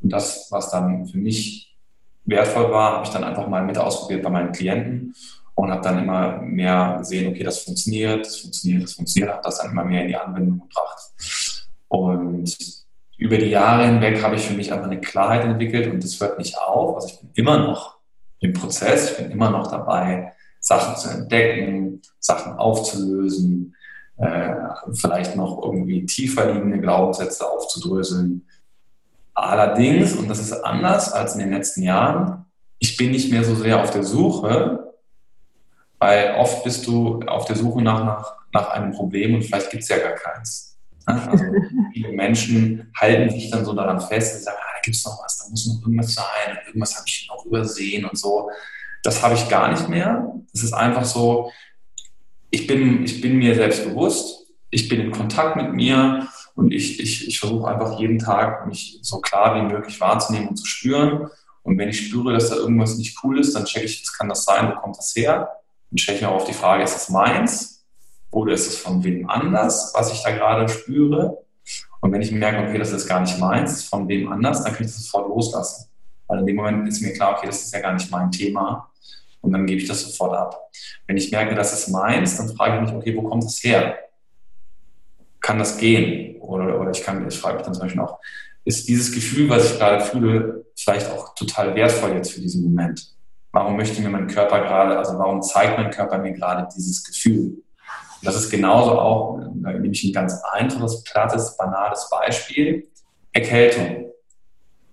[0.00, 1.76] Und das, was dann für mich
[2.24, 5.12] wertvoll war, habe ich dann einfach mal mit ausprobiert bei meinen Klienten
[5.56, 9.58] und habe dann immer mehr gesehen, okay, das funktioniert, das funktioniert, das funktioniert, habe das
[9.58, 11.00] dann immer mehr in die Anwendung gebracht.
[11.88, 12.56] Und
[13.16, 16.38] über die Jahre hinweg habe ich für mich einfach eine Klarheit entwickelt und das hört
[16.38, 16.94] nicht auf.
[16.94, 17.98] Also ich bin immer noch
[18.38, 23.74] im Prozess, ich bin immer noch dabei, Sachen zu entdecken, Sachen aufzulösen,
[24.16, 24.54] äh,
[24.94, 28.46] vielleicht noch irgendwie tiefer liegende Glaubenssätze aufzudröseln.
[29.34, 32.44] Allerdings, und das ist anders als in den letzten Jahren,
[32.80, 34.92] ich bin nicht mehr so sehr auf der Suche,
[35.98, 39.82] weil oft bist du auf der Suche nach, nach, nach einem Problem und vielleicht gibt
[39.82, 40.76] es ja gar keins.
[41.06, 41.44] Also
[41.92, 45.22] viele Menschen halten sich dann so daran fest und sagen, ah, da gibt es noch
[45.24, 48.50] was, da muss noch irgendwas sein, irgendwas habe ich noch übersehen und so.
[49.02, 50.34] Das habe ich gar nicht mehr.
[50.52, 51.50] Es ist einfach so,
[52.50, 57.00] ich bin, ich bin mir selbst bewusst, ich bin in Kontakt mit mir und ich,
[57.00, 61.28] ich, ich versuche einfach jeden Tag, mich so klar wie möglich wahrzunehmen und zu spüren.
[61.62, 64.28] Und wenn ich spüre, dass da irgendwas nicht cool ist, dann checke ich, was kann
[64.28, 65.50] das sein, wo kommt das her?
[65.90, 67.84] Dann stelle ich auch auf die Frage, ist das meins?
[68.30, 71.38] Oder ist es von wem anders, was ich da gerade spüre?
[72.00, 74.86] Und wenn ich merke, okay, das ist gar nicht meins, von wem anders, dann kann
[74.86, 75.88] ich das sofort loslassen.
[76.26, 78.87] Weil in dem Moment ist mir klar, okay, das ist ja gar nicht mein Thema.
[79.40, 80.70] Und dann gebe ich das sofort ab.
[81.06, 83.98] Wenn ich merke, das ist meins, dann frage ich mich, okay, wo kommt das her?
[85.40, 86.40] Kann das gehen?
[86.40, 88.18] Oder, oder ich, kann, ich frage mich dann zum Beispiel auch,
[88.64, 93.14] ist dieses Gefühl, was ich gerade fühle, vielleicht auch total wertvoll jetzt für diesen Moment?
[93.52, 97.62] Warum möchte mir mein Körper gerade, also warum zeigt mein Körper mir gerade dieses Gefühl?
[98.22, 102.88] das ist genauso auch, da nehme ich ein ganz einfaches, plattes, banales Beispiel,
[103.32, 104.12] Erkältung.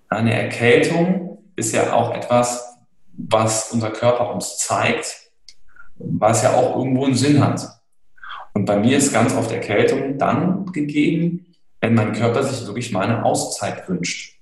[0.09, 2.74] Eine Erkältung ist ja auch etwas,
[3.17, 5.31] was unser Körper uns zeigt,
[5.97, 7.67] was ja auch irgendwo einen Sinn hat.
[8.53, 11.45] Und bei mir ist ganz oft Erkältung dann gegeben,
[11.81, 14.39] wenn mein Körper sich wirklich meine Auszeit wünscht,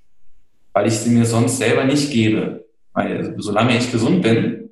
[0.73, 2.65] weil ich sie mir sonst selber nicht gebe.
[2.93, 4.69] Weil solange ich gesund bin,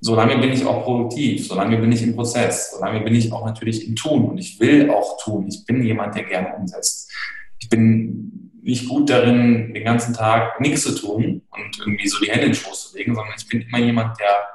[0.00, 3.86] solange bin ich auch produktiv, solange bin ich im Prozess, solange bin ich auch natürlich
[3.86, 5.46] im Tun und ich will auch tun.
[5.48, 7.12] Ich bin jemand, der gerne umsetzt.
[7.58, 12.30] Ich bin nicht gut darin, den ganzen Tag nichts zu tun und irgendwie so die
[12.30, 14.48] Hände in den Schoß zu legen, sondern ich bin immer jemand, der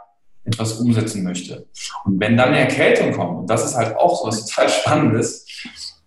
[0.44, 1.68] etwas umsetzen möchte.
[2.04, 5.46] Und wenn dann eine Erkältung kommt, und das ist halt auch so was total Spannendes,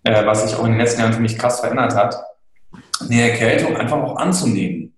[0.02, 2.16] äh, was sich auch in den letzten Jahren für mich krass verändert hat,
[3.00, 4.94] eine Erkältung einfach auch anzunehmen.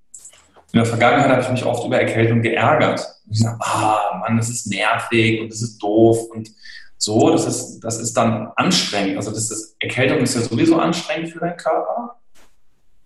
[0.72, 4.48] In der Vergangenheit habe ich mich oft über Erkältung geärgert ich sage, ah, Mann, das
[4.48, 6.50] ist nervig und das ist doof und
[6.98, 9.16] so, das ist, das ist dann anstrengend.
[9.16, 12.16] Also das ist, Erkältung ist ja sowieso anstrengend für deinen Körper,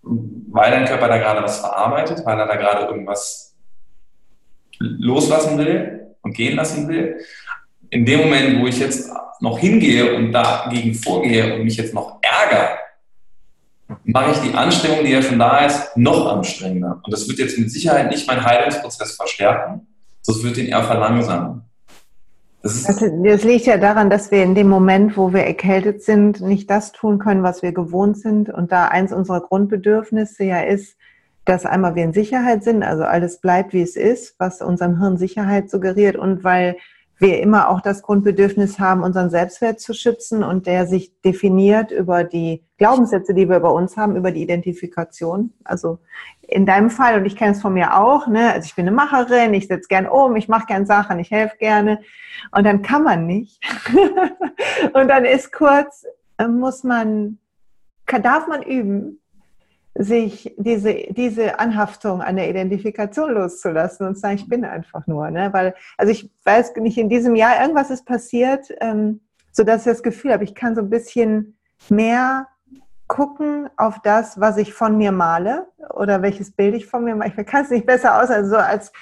[0.03, 3.57] weil dein Körper da gerade was verarbeitet, weil er da gerade irgendwas
[4.79, 7.19] loslassen will und gehen lassen will.
[7.91, 9.11] In dem Moment, wo ich jetzt
[9.41, 12.79] noch hingehe und dagegen vorgehe und mich jetzt noch ärgere,
[14.05, 17.01] mache ich die Anstrengung, die ja schon da ist, noch anstrengender.
[17.03, 19.87] Und das wird jetzt mit Sicherheit nicht meinen Heilungsprozess verstärken,
[20.27, 21.63] das wird ihn eher verlangsamen.
[22.63, 26.69] Das, das, liegt ja daran, dass wir in dem Moment, wo wir erkältet sind, nicht
[26.69, 28.51] das tun können, was wir gewohnt sind.
[28.51, 30.97] Und da eins unserer Grundbedürfnisse ja ist,
[31.47, 35.17] dass einmal wir in Sicherheit sind, also alles bleibt, wie es ist, was unserem Hirn
[35.17, 36.77] Sicherheit suggeriert und weil
[37.21, 42.25] wir immer auch das Grundbedürfnis haben, unseren Selbstwert zu schützen und der sich definiert über
[42.25, 45.53] die Glaubenssätze, die wir über uns haben, über die Identifikation.
[45.65, 45.99] Also
[46.41, 48.97] in deinem Fall, und ich kenne es von mir auch, ne, also ich bin eine
[48.97, 52.01] Macherin, ich setze gern um, ich mache gern Sachen, ich helfe gerne
[52.53, 53.63] und dann kann man nicht.
[54.95, 56.07] und dann ist kurz,
[56.39, 57.39] äh, muss man,
[58.07, 59.20] darf man üben,
[60.03, 65.31] sich diese, diese Anhaftung an der Identifikation loszulassen und zu sagen, ich bin einfach nur.
[65.31, 65.53] Ne?
[65.53, 69.21] Weil, also ich weiß nicht, in diesem Jahr irgendwas ist passiert, ähm,
[69.53, 71.59] sodass ich das Gefühl habe, ich kann so ein bisschen
[71.91, 72.49] mehr
[73.09, 77.35] gucken auf das, was ich von mir male oder welches Bild ich von mir male.
[77.37, 78.93] Ich kann es nicht besser aus, also als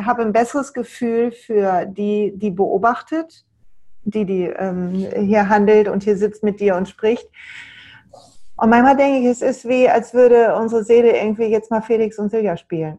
[0.00, 3.44] habe ein besseres Gefühl für die, die beobachtet,
[4.04, 7.28] die, die ähm, hier handelt und hier sitzt mit dir und spricht
[8.56, 12.18] und manchmal denke ich, es ist wie, als würde unsere Seele irgendwie jetzt mal Felix
[12.18, 12.98] und Silja spielen.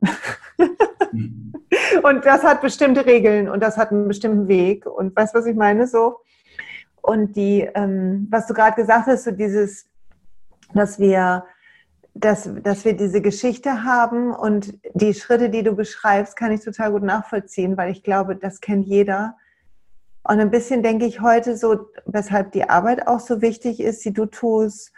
[1.12, 1.54] Mhm.
[2.04, 4.86] und das hat bestimmte Regeln und das hat einen bestimmten Weg.
[4.86, 5.88] Und weißt du, was ich meine?
[5.88, 6.20] So.
[7.02, 9.88] Und die, ähm, was du gerade gesagt hast, so dieses,
[10.76, 11.46] dass wir,
[12.14, 16.92] dass, dass wir diese Geschichte haben und die Schritte, die du beschreibst, kann ich total
[16.92, 19.38] gut nachvollziehen, weil ich glaube, das kennt jeder.
[20.24, 24.14] Und ein bisschen denke ich heute so, weshalb die Arbeit auch so wichtig ist, die
[24.14, 24.92] du tust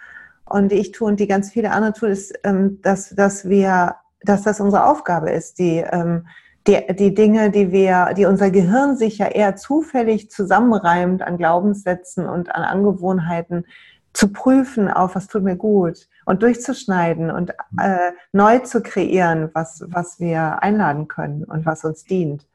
[0.50, 4.44] und ich tue und die ganz viele andere tun, ist, ähm, dass, dass wir, dass
[4.44, 6.28] das unsere Aufgabe ist, die, ähm,
[6.68, 12.28] die, die Dinge, die wir, die unser Gehirn sich ja eher zufällig zusammenreimt an Glaubenssätzen
[12.28, 13.66] und an Angewohnheiten,
[14.14, 19.84] zu prüfen auf, was tut mir gut und durchzuschneiden und äh, neu zu kreieren, was,
[19.88, 22.48] was wir einladen können und was uns dient.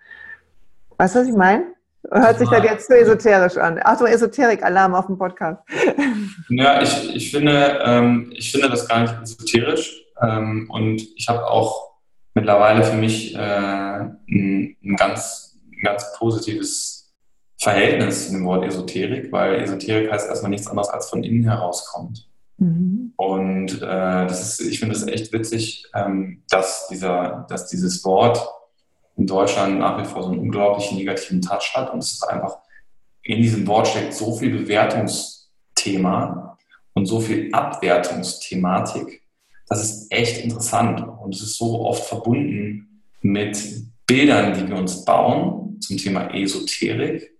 [0.96, 1.73] Weißt du, was ich meine?
[2.10, 3.78] Hört sich das jetzt zu esoterisch an?
[3.82, 5.62] Achso, Esoterik-Alarm auf dem Podcast.
[6.50, 10.04] Ja, ich, ich, finde, ähm, ich finde das gar nicht esoterisch.
[10.20, 11.92] Ähm, und ich habe auch
[12.34, 17.14] mittlerweile für mich äh, ein, ein, ganz, ein ganz positives
[17.58, 22.28] Verhältnis zu dem Wort Esoterik, weil Esoterik heißt erstmal nichts anderes als von innen herauskommt.
[22.58, 23.14] Mhm.
[23.16, 28.46] Und äh, das ist, ich finde es echt witzig, ähm, dass, dieser, dass dieses Wort
[29.16, 31.92] in Deutschland nach wie vor so einen unglaublich negativen Touch hat.
[31.92, 32.58] Und es ist einfach,
[33.22, 36.58] in diesem Wort steckt so viel Bewertungsthema
[36.94, 39.22] und so viel Abwertungsthematik.
[39.68, 41.04] Das ist echt interessant.
[41.22, 43.58] Und es ist so oft verbunden mit
[44.06, 47.30] Bildern, die wir uns bauen zum Thema Esoterik.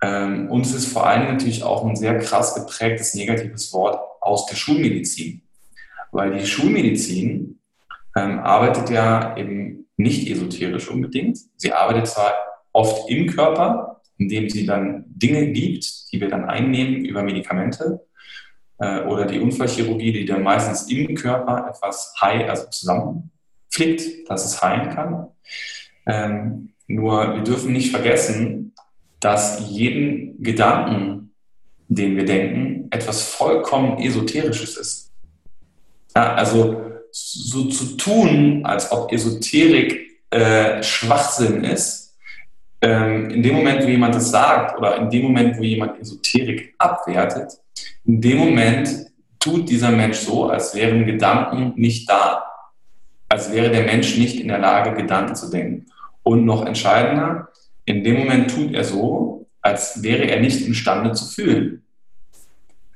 [0.00, 4.46] Ähm, und es ist vor allem natürlich auch ein sehr krass geprägtes negatives Wort aus
[4.46, 5.42] der Schulmedizin.
[6.12, 7.58] Weil die Schulmedizin
[8.16, 11.38] ähm, arbeitet ja eben nicht esoterisch unbedingt.
[11.56, 12.32] Sie arbeitet zwar
[12.72, 18.06] oft im Körper, indem sie dann Dinge gibt, die wir dann einnehmen über Medikamente
[18.78, 24.62] äh, oder die Unfallchirurgie, die dann meistens im Körper etwas heil, also zusammenflickt, dass es
[24.62, 25.28] heilen kann.
[26.06, 28.72] Ähm, nur wir dürfen nicht vergessen,
[29.20, 31.34] dass jeden Gedanken,
[31.88, 35.12] den wir denken, etwas vollkommen Esoterisches ist.
[36.14, 42.16] Ja, also so zu tun, als ob Esoterik äh, Schwachsinn ist,
[42.80, 46.74] ähm, in dem Moment, wo jemand das sagt oder in dem Moment, wo jemand Esoterik
[46.78, 47.52] abwertet,
[48.04, 49.06] in dem Moment
[49.40, 52.44] tut dieser Mensch so, als wären Gedanken nicht da.
[53.28, 55.86] Als wäre der Mensch nicht in der Lage, Gedanken zu denken.
[56.22, 57.48] Und noch entscheidender,
[57.84, 61.82] in dem Moment tut er so, als wäre er nicht imstande zu fühlen.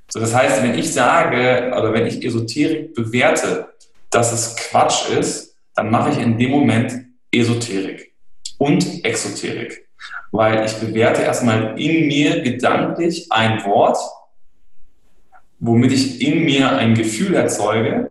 [0.09, 3.72] So, das heißt, wenn ich sage oder wenn ich Esoterik bewerte,
[4.13, 6.93] dass es Quatsch ist, dann mache ich in dem Moment
[7.33, 8.13] Esoterik
[8.59, 9.89] und Exoterik.
[10.31, 13.99] Weil ich bewerte erstmal in mir gedanklich ein Wort,
[15.59, 18.11] womit ich in mir ein Gefühl erzeuge,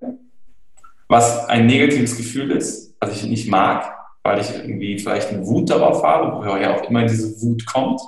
[1.08, 5.70] was ein negatives Gefühl ist, was ich nicht mag, weil ich irgendwie vielleicht eine Wut
[5.70, 8.02] darauf habe, woher auch immer diese Wut kommt.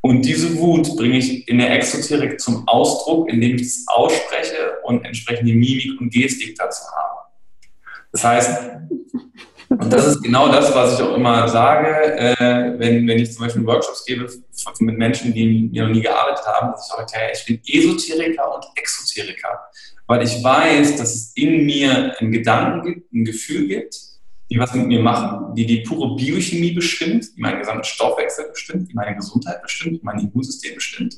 [0.00, 5.04] Und diese Wut bringe ich in der Exoterik zum Ausdruck, indem ich es ausspreche und
[5.04, 7.20] entsprechende Mimik und Gestik dazu habe.
[8.12, 8.70] Das heißt,
[9.68, 13.44] und das ist genau das, was ich auch immer sage, äh, wenn, wenn ich zum
[13.44, 14.26] Beispiel Workshops gebe
[14.80, 18.54] mit Menschen, die mir noch nie gearbeitet haben, dass ich sage, hey, ich bin Esoteriker
[18.54, 19.60] und Exoteriker,
[20.06, 23.94] weil ich weiß, dass es in mir einen Gedanken gibt, ein Gefühl gibt,
[24.50, 28.90] die was mit mir machen, die die pure Biochemie bestimmt, die meinen gesamten Stoffwechsel bestimmt,
[28.90, 31.16] die meine Gesundheit bestimmt, die mein Immunsystem bestimmt.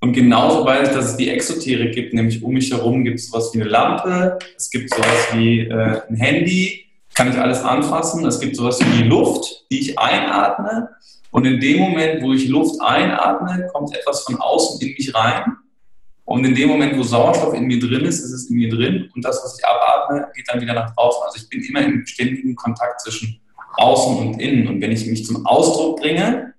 [0.00, 3.28] Und genauso weiß ich, dass es die Exoterik gibt, nämlich um mich herum gibt es
[3.28, 8.26] sowas wie eine Lampe, es gibt sowas wie äh, ein Handy, kann ich alles anfassen,
[8.26, 10.90] es gibt sowas wie Luft, die ich einatme.
[11.30, 15.56] Und in dem Moment, wo ich Luft einatme, kommt etwas von außen in mich rein.
[16.24, 19.10] Und in dem Moment, wo Sauerstoff in mir drin ist, ist es in mir drin.
[19.14, 21.22] Und das, was ich abatme, geht dann wieder nach draußen.
[21.24, 23.40] Also ich bin immer im ständigen Kontakt zwischen
[23.76, 24.66] außen und innen.
[24.66, 26.54] Und wenn ich mich zum Ausdruck bringe,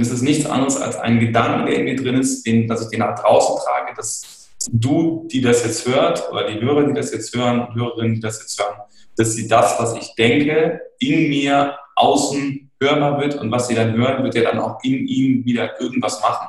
[0.00, 2.88] ist es nichts anderes als ein Gedanke, der in mir drin ist, den, dass ich
[2.88, 7.12] den nach draußen trage, dass du, die das jetzt hört, oder die Hörer, die das
[7.12, 8.78] jetzt hören, Hörerinnen, die das jetzt hören,
[9.16, 13.94] dass sie das, was ich denke, in mir außen hörbar wird und was sie dann
[13.94, 16.48] hören, wird ja dann auch in ihnen wieder irgendwas machen.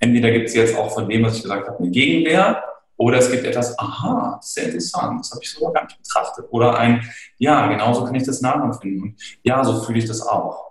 [0.00, 2.62] Entweder gibt es jetzt auch von dem, was ich gesagt habe, eine Gegenwehr
[2.96, 6.46] oder es gibt etwas, aha, sehr interessant, das habe ich so gar nicht betrachtet.
[6.50, 9.02] Oder ein, ja, genauso kann ich das nachempfinden.
[9.02, 10.67] Und ja, so fühle ich das auch.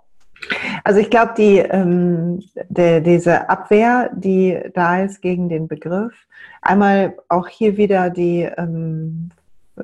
[0.84, 6.14] Also ich glaube, die, ähm, die, diese Abwehr, die da ist gegen den Begriff,
[6.62, 9.30] einmal auch hier wieder die, ähm,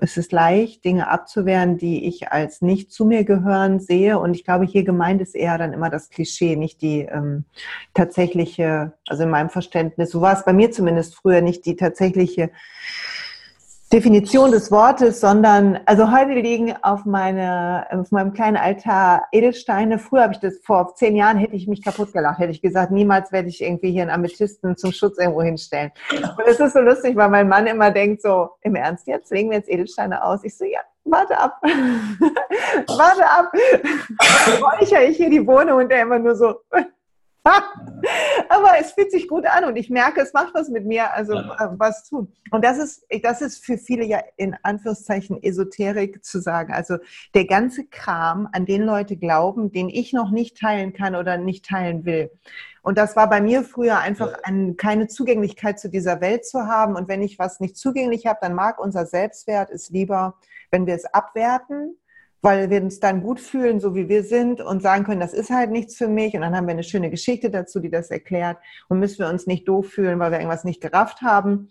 [0.01, 4.19] es ist leicht, Dinge abzuwehren, die ich als nicht zu mir gehören sehe.
[4.19, 7.45] Und ich glaube, hier gemeint ist eher dann immer das Klischee, nicht die ähm,
[7.93, 12.51] tatsächliche, also in meinem Verständnis, so war es bei mir zumindest früher, nicht die tatsächliche
[13.93, 19.99] Definition des Wortes, sondern also heute liegen auf, meine, auf meinem kleinen Altar Edelsteine.
[19.99, 22.91] Früher habe ich das vor zehn Jahren hätte ich mich kaputt gelacht, hätte ich gesagt,
[22.91, 25.93] niemals werde ich irgendwie hier einen Amethysten zum Schutz irgendwo hinstellen.
[26.11, 29.51] Und es ist so lustig, weil mein Mann immer denkt so, im Ernst jetzt legen
[29.51, 30.43] wir jetzt Edelsteine aus.
[30.45, 33.53] Ich so, ja, warte ab, warte ab.
[34.61, 36.55] Räuchere ich hier die Wohnung und der immer nur so.
[38.49, 41.35] Aber es fühlt sich gut an und ich merke, es macht was mit mir, also
[41.35, 41.55] ja.
[41.61, 42.33] Äh, was tun.
[42.51, 46.73] Und das ist, das ist für viele ja in Anführungszeichen Esoterik zu sagen.
[46.73, 46.97] Also
[47.35, 51.67] der ganze Kram, an den Leute glauben, den ich noch nicht teilen kann oder nicht
[51.67, 52.31] teilen will.
[52.83, 56.97] Und das war bei mir früher einfach ein, keine Zugänglichkeit zu dieser Welt zu haben.
[56.97, 60.39] Und wenn ich was nicht zugänglich habe, dann mag unser Selbstwert es lieber,
[60.71, 61.97] wenn wir es abwerten
[62.45, 65.49] weil wir uns dann gut fühlen, so wie wir sind und sagen können, das ist
[65.49, 66.35] halt nichts für mich.
[66.35, 68.59] Und dann haben wir eine schöne Geschichte dazu, die das erklärt.
[68.89, 71.71] Und müssen wir uns nicht doof fühlen, weil wir irgendwas nicht gerafft haben.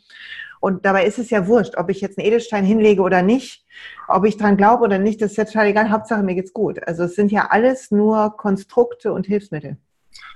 [0.59, 3.63] Und dabei ist es ja wurscht, ob ich jetzt einen Edelstein hinlege oder nicht,
[4.07, 5.91] ob ich dran glaube oder nicht, das ist ja total egal.
[5.91, 6.80] Hauptsache, mir geht's gut.
[6.88, 9.78] Also es sind ja alles nur Konstrukte und Hilfsmittel.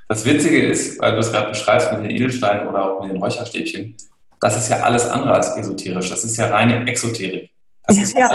[0.07, 3.17] Das Witzige ist, weil du es gerade beschreibst mit den Edelsteinen oder auch mit den
[3.17, 3.95] Räucherstäbchen,
[4.39, 6.11] das ist ja alles andere als esoterisch.
[6.11, 7.49] Das ist ja reine Exoterik.
[7.88, 8.29] Das ja,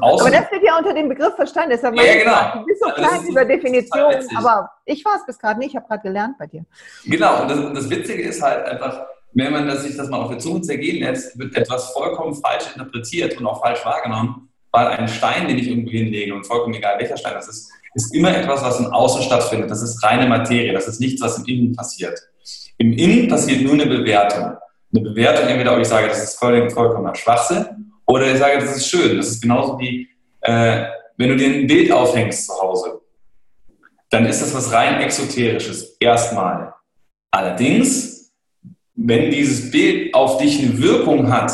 [0.00, 1.70] aber das wird ja unter dem Begriff verstanden.
[1.70, 2.60] Deshalb ja, genau.
[2.60, 5.70] Du bist so klein über Definition, aber ich war es bis gerade nicht.
[5.70, 6.66] Ich habe gerade gelernt bei dir.
[7.06, 10.28] Genau, und das, das, Witzige ist halt einfach, wenn man das, sich das mal auf
[10.28, 15.08] der Zunge zergehen lässt, wird etwas vollkommen falsch interpretiert und auch falsch wahrgenommen, weil ein
[15.08, 18.62] Stein, den ich irgendwo hinlege, und vollkommen egal welcher Stein das ist, ist immer etwas,
[18.62, 19.70] was im Außen stattfindet.
[19.70, 22.18] Das ist reine Materie, das ist nichts, was im Innen passiert.
[22.76, 24.52] Im Innen passiert nur eine Bewertung.
[24.92, 28.88] Eine Bewertung, entweder ob ich sage, das ist vollkommener Schwachsinn oder ich sage, das ist
[28.88, 29.16] schön.
[29.16, 30.08] Das ist genauso wie,
[30.40, 30.84] äh,
[31.16, 33.00] wenn du dir ein Bild aufhängst zu Hause,
[34.10, 36.72] dann ist das was rein Exoterisches, erstmal.
[37.30, 38.32] Allerdings,
[38.94, 41.52] wenn dieses Bild auf dich eine Wirkung hat,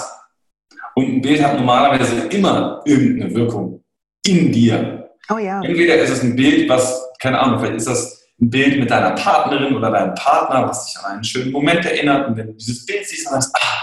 [0.97, 3.83] und ein Bild hat normalerweise immer irgendeine Wirkung
[4.25, 5.11] in dir.
[5.29, 5.61] Oh ja.
[5.61, 9.11] Entweder ist es ein Bild, was, keine Ahnung, vielleicht ist das ein Bild mit deiner
[9.13, 12.29] Partnerin oder deinem Partner, was dich an einen schönen Moment erinnert.
[12.29, 13.83] Und wenn du dieses Bild siehst, dann sagst du, ah,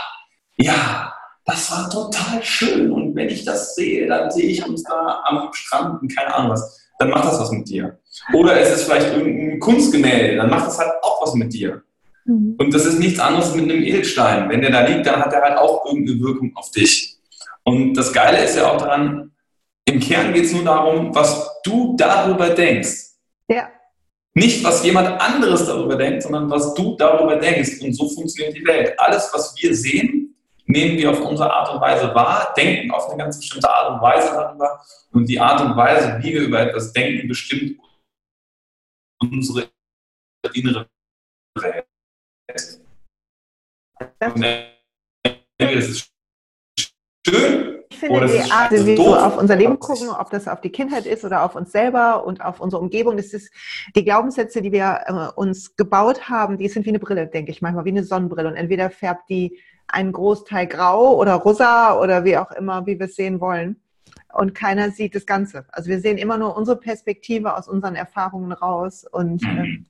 [0.58, 1.14] ja,
[1.46, 2.92] das war total schön.
[2.92, 6.52] Und wenn ich das sehe, dann sehe ich uns da am Strand und keine Ahnung
[6.52, 6.80] was.
[7.00, 7.98] Dann macht das was mit dir.
[8.34, 11.82] Oder es ist vielleicht irgendein Kunstgemälde, dann macht das halt auch was mit dir.
[12.26, 12.56] Mhm.
[12.60, 14.50] Und das ist nichts anderes mit einem Edelstein.
[14.50, 17.18] Wenn der da liegt, dann hat er halt auch irgendeine Wirkung auf dich.
[17.64, 19.32] Und das Geile ist ja auch daran,
[19.86, 23.12] im Kern geht es nur darum, was du darüber denkst.
[23.48, 23.70] Ja.
[24.34, 27.82] Nicht, was jemand anderes darüber denkt, sondern was du darüber denkst.
[27.82, 28.94] Und so funktioniert die Welt.
[28.98, 30.21] Alles, was wir sehen,
[30.72, 34.02] nehmen wir auf unsere Art und Weise wahr, denken auf eine ganz bestimmte Art und
[34.02, 37.80] Weise darüber und die Art und Weise, wie wir über etwas denken, bestimmt
[39.20, 39.70] unsere
[40.54, 40.88] innere
[41.60, 41.86] Welt.
[47.28, 47.82] Schön.
[47.92, 51.06] Ich finde die Art, wie wir auf unser Leben gucken, ob das auf die Kindheit
[51.06, 53.54] ist oder auf uns selber und auf unsere Umgebung, das ist
[53.96, 57.62] die Glaubenssätze, die wir äh, uns gebaut haben, die sind wie eine Brille, denke ich
[57.62, 58.48] manchmal, wie eine Sonnenbrille.
[58.48, 59.60] Und entweder färbt die
[59.92, 63.82] einen Großteil grau oder rosa oder wie auch immer, wie wir es sehen wollen.
[64.34, 65.66] Und keiner sieht das Ganze.
[65.72, 69.06] Also wir sehen immer nur unsere Perspektive aus unseren Erfahrungen raus.
[69.10, 69.58] Und, mhm.
[69.58, 69.86] ähm,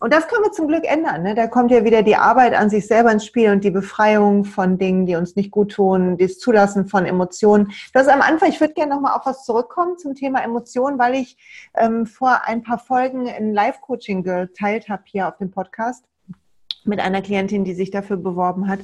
[0.00, 1.22] und das können wir zum Glück ändern.
[1.22, 1.34] Ne?
[1.34, 4.78] Da kommt ja wieder die Arbeit an sich selber ins Spiel und die Befreiung von
[4.78, 7.72] Dingen, die uns nicht gut tun, das Zulassen von Emotionen.
[7.92, 11.14] Das ist am Anfang, ich würde gerne nochmal auf was zurückkommen zum Thema Emotionen, weil
[11.14, 11.36] ich
[11.76, 16.04] ähm, vor ein paar Folgen ein Live-Coaching geteilt habe hier auf dem Podcast
[16.88, 18.80] mit einer Klientin, die sich dafür beworben hat.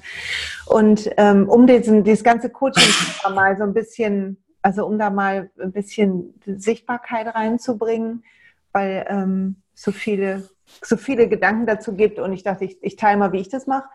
[0.67, 2.93] Und ähm, um diesen, dieses ganze Coaching
[3.35, 8.25] mal so ein bisschen, also um da mal ein bisschen Sichtbarkeit reinzubringen,
[8.73, 10.49] weil ähm, so viele,
[10.83, 13.67] so viele Gedanken dazu gibt und ich dachte, ich, ich teile mal, wie ich das
[13.67, 13.89] mache.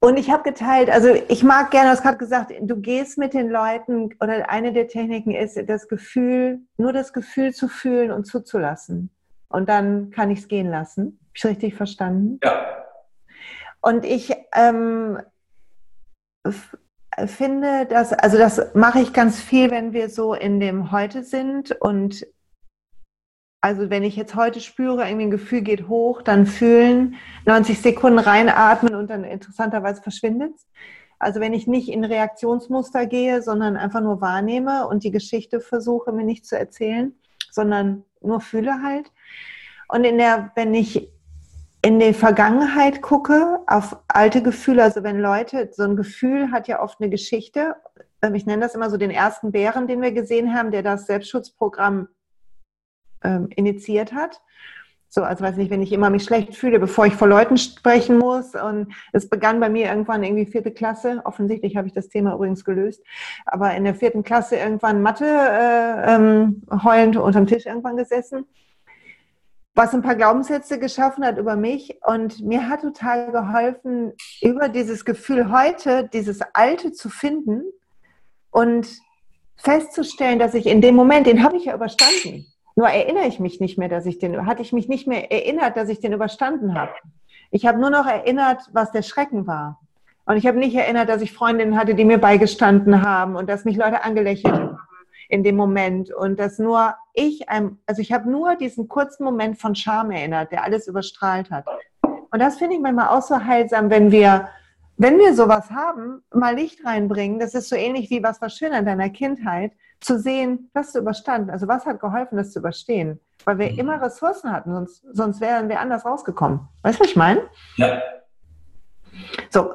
[0.00, 3.32] Und ich habe geteilt, also ich mag gerne, du hast gerade gesagt, du gehst mit
[3.32, 8.26] den Leuten oder eine der Techniken ist das Gefühl, nur das Gefühl zu fühlen und
[8.26, 9.08] zuzulassen.
[9.48, 11.18] Und dann kann ich es gehen lassen.
[11.20, 12.38] Habe ich richtig verstanden?
[12.44, 12.73] Ja,
[13.84, 15.18] und ich ähm,
[17.26, 21.70] finde, dass, also das mache ich ganz viel, wenn wir so in dem Heute sind
[21.82, 22.26] und
[23.60, 28.18] also wenn ich jetzt heute spüre, irgendwie ein Gefühl geht hoch, dann fühlen, 90 Sekunden
[28.18, 30.66] reinatmen und dann interessanterweise verschwindet es.
[31.18, 36.10] Also wenn ich nicht in Reaktionsmuster gehe, sondern einfach nur wahrnehme und die Geschichte versuche
[36.10, 37.14] mir nicht zu erzählen,
[37.50, 39.12] sondern nur fühle halt.
[39.88, 41.13] Und in der, wenn ich
[41.84, 46.82] in die Vergangenheit gucke, auf alte Gefühle, also wenn Leute, so ein Gefühl hat ja
[46.82, 47.76] oft eine Geschichte.
[48.22, 51.06] Ähm, ich nenne das immer so den ersten Bären, den wir gesehen haben, der das
[51.06, 52.08] Selbstschutzprogramm
[53.22, 54.40] ähm, initiiert hat.
[55.10, 58.16] So, also weiß nicht, wenn ich immer mich schlecht fühle, bevor ich vor Leuten sprechen
[58.16, 58.54] muss.
[58.54, 61.20] Und es begann bei mir irgendwann irgendwie vierte Klasse.
[61.24, 63.04] Offensichtlich habe ich das Thema übrigens gelöst.
[63.44, 68.46] Aber in der vierten Klasse irgendwann Mathe äh, ähm, heulend unterm Tisch irgendwann gesessen
[69.74, 71.98] was ein paar Glaubenssätze geschaffen hat über mich.
[72.06, 77.62] Und mir hat total geholfen, über dieses Gefühl heute, dieses Alte zu finden
[78.50, 78.86] und
[79.56, 82.46] festzustellen, dass ich in dem Moment, den habe ich ja überstanden.
[82.76, 85.76] Nur erinnere ich mich nicht mehr, dass ich den, hatte ich mich nicht mehr erinnert,
[85.76, 86.92] dass ich den überstanden habe.
[87.50, 89.80] Ich habe nur noch erinnert, was der Schrecken war.
[90.26, 93.64] Und ich habe nicht erinnert, dass ich Freundinnen hatte, die mir beigestanden haben und dass
[93.64, 94.78] mich Leute angelächelt haben
[95.28, 99.74] in dem Moment und dass nur ich, also ich habe nur diesen kurzen Moment von
[99.74, 101.66] Scham erinnert, der alles überstrahlt hat.
[102.02, 104.48] Und das finde ich manchmal auch so heilsam, wenn wir,
[104.96, 107.38] wenn wir sowas haben, mal Licht reinbringen.
[107.38, 110.98] Das ist so ähnlich wie was war schön an deiner Kindheit, zu sehen, was du
[110.98, 111.50] überstanden.
[111.50, 113.20] Also was hat geholfen, das zu überstehen?
[113.44, 113.78] Weil wir mhm.
[113.78, 116.60] immer Ressourcen hatten, sonst, sonst wären wir anders rausgekommen.
[116.82, 117.42] Weißt du, was ich meine?
[117.76, 118.02] Ja.
[119.50, 119.74] So,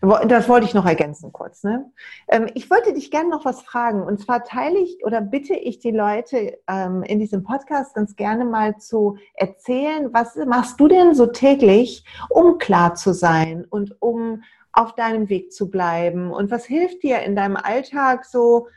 [0.00, 1.62] das wollte ich noch ergänzen kurz.
[1.64, 1.90] Ne?
[2.28, 4.02] Ähm, ich wollte dich gerne noch was fragen.
[4.02, 8.44] Und zwar teile ich oder bitte ich die Leute ähm, in diesem Podcast ganz gerne
[8.44, 14.42] mal zu erzählen, was machst du denn so täglich, um klar zu sein und um
[14.72, 16.30] auf deinem Weg zu bleiben?
[16.30, 18.68] Und was hilft dir in deinem Alltag so,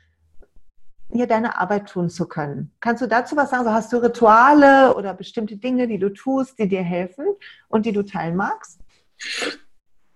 [1.12, 2.72] hier deine Arbeit tun zu können.
[2.80, 3.64] Kannst du dazu was sagen?
[3.64, 7.26] So hast du Rituale oder bestimmte Dinge, die du tust, die dir helfen
[7.68, 8.80] und die du teilen magst?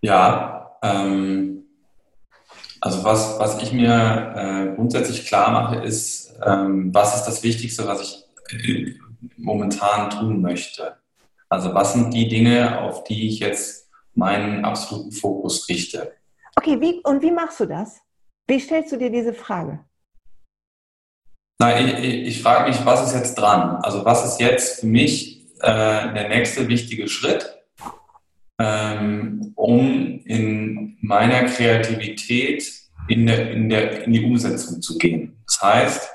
[0.01, 1.63] Ja, ähm,
[2.81, 7.87] also was, was ich mir äh, grundsätzlich klar mache, ist, ähm, was ist das Wichtigste,
[7.87, 8.93] was ich äh,
[9.37, 10.97] momentan tun möchte.
[11.47, 16.13] Also was sind die Dinge, auf die ich jetzt meinen absoluten Fokus richte.
[16.55, 17.99] Okay, wie, und wie machst du das?
[18.47, 19.79] Wie stellst du dir diese Frage?
[21.59, 23.77] Nein, ich, ich frage mich, was ist jetzt dran?
[23.77, 27.62] Also was ist jetzt für mich äh, der nächste wichtige Schritt?
[28.59, 32.63] Ähm, um in meiner Kreativität
[33.07, 35.37] in, der, in, der, in die Umsetzung zu gehen.
[35.45, 36.09] Das heißt,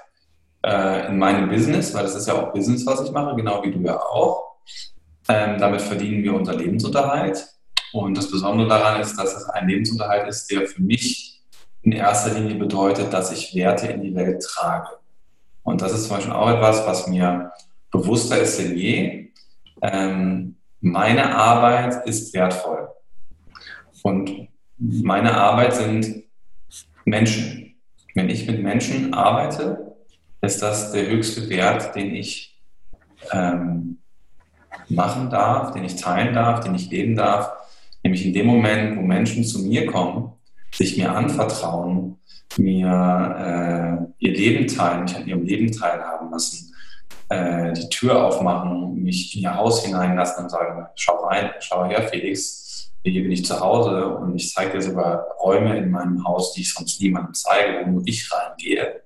[0.64, 3.70] äh, in meinem Business, weil das ist ja auch Business, was ich mache, genau wie
[3.70, 4.56] du ja auch,
[5.28, 7.46] ähm, damit verdienen wir unser Lebensunterhalt.
[7.92, 11.42] Und das Besondere daran ist, dass es ein Lebensunterhalt ist, der für mich
[11.82, 14.88] in erster Linie bedeutet, dass ich Werte in die Welt trage.
[15.62, 17.52] Und das ist zum Beispiel auch etwas, was mir
[17.90, 19.30] bewusster ist denn je.
[19.82, 22.88] Ähm, meine Arbeit ist wertvoll.
[24.02, 24.48] Und
[24.78, 26.24] meine Arbeit sind
[27.04, 27.76] Menschen.
[28.14, 29.96] Wenn ich mit Menschen arbeite,
[30.40, 32.60] ist das der höchste Wert, den ich
[33.32, 33.98] ähm,
[34.88, 37.52] machen darf, den ich teilen darf, den ich leben darf.
[38.02, 40.32] Nämlich in dem Moment, wo Menschen zu mir kommen,
[40.72, 42.18] sich mir anvertrauen,
[42.56, 46.67] mir äh, ihr Leben teilen, mich an ihrem Leben teilhaben lassen,
[47.28, 52.08] äh, die Tür aufmachen, mich in ihr Haus hineinlassen und sagen, schau rein, schau her,
[52.08, 56.52] Felix, hier bin ich zu Hause und ich zeige dir sogar Räume in meinem Haus,
[56.52, 59.02] die ich sonst niemandem zeige, wo nur ich reingehe.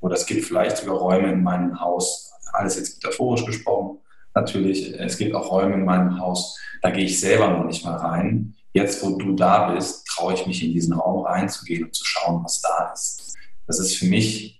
[0.00, 3.98] Oder es gibt vielleicht sogar Räume in meinem Haus, alles jetzt metaphorisch gesprochen,
[4.34, 7.96] natürlich, es gibt auch Räume in meinem Haus, da gehe ich selber noch nicht mal
[7.96, 8.54] rein.
[8.72, 12.44] Jetzt, wo du da bist, traue ich mich in diesen Raum reinzugehen und zu schauen,
[12.44, 13.34] was da ist.
[13.66, 14.55] Das ist für mich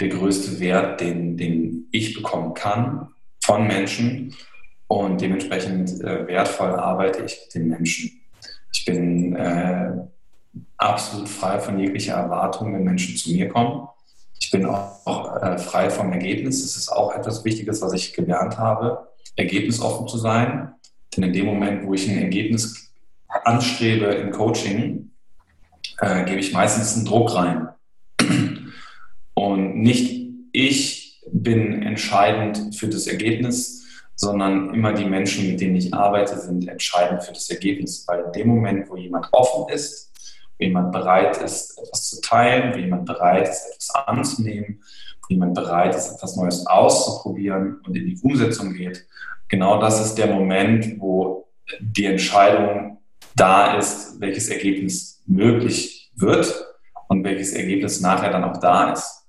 [0.00, 3.08] der größte Wert, den, den ich bekommen kann
[3.42, 4.34] von Menschen.
[4.88, 8.20] Und dementsprechend äh, wertvoll arbeite ich mit den Menschen.
[8.72, 9.90] Ich bin äh,
[10.76, 13.88] absolut frei von jeglicher Erwartung, wenn Menschen zu mir kommen.
[14.38, 16.62] Ich bin auch, auch äh, frei vom Ergebnis.
[16.62, 20.72] Das ist auch etwas Wichtiges, was ich gelernt habe, ergebnisoffen zu sein.
[21.16, 22.92] Denn in dem Moment, wo ich ein Ergebnis
[23.44, 25.10] anstrebe im Coaching,
[25.98, 27.68] äh, gebe ich meistens einen Druck rein.
[29.38, 33.84] Und nicht ich bin entscheidend für das Ergebnis,
[34.14, 38.04] sondern immer die Menschen, mit denen ich arbeite, sind entscheidend für das Ergebnis.
[38.08, 40.10] Weil in dem Moment, wo jemand offen ist,
[40.58, 44.82] wo jemand bereit ist, etwas zu teilen, wo jemand bereit ist, etwas anzunehmen,
[45.20, 49.06] wo jemand bereit ist, etwas Neues auszuprobieren und in die Umsetzung geht,
[49.48, 51.48] genau das ist der Moment, wo
[51.80, 53.02] die Entscheidung
[53.34, 56.54] da ist, welches Ergebnis möglich wird
[57.08, 59.25] und welches Ergebnis nachher dann auch da ist.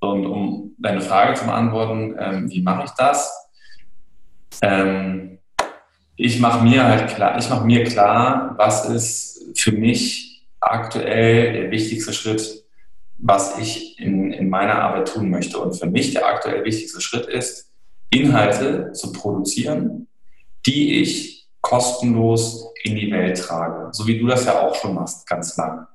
[0.00, 3.32] Und um deine Frage zu beantworten, ähm, wie mache ich das?
[4.62, 5.38] Ähm,
[6.16, 11.70] ich mache mir halt klar, ich mache mir klar, was ist für mich aktuell der
[11.70, 12.64] wichtigste Schritt,
[13.18, 15.58] was ich in, in meiner Arbeit tun möchte.
[15.58, 17.72] Und für mich der aktuell wichtigste Schritt ist,
[18.10, 20.08] Inhalte zu produzieren,
[20.66, 23.90] die ich kostenlos in die Welt trage.
[23.92, 25.86] So wie du das ja auch schon machst, ganz lang.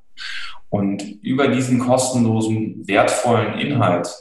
[0.74, 4.11] Und über diesen kostenlosen, wertvollen Inhalt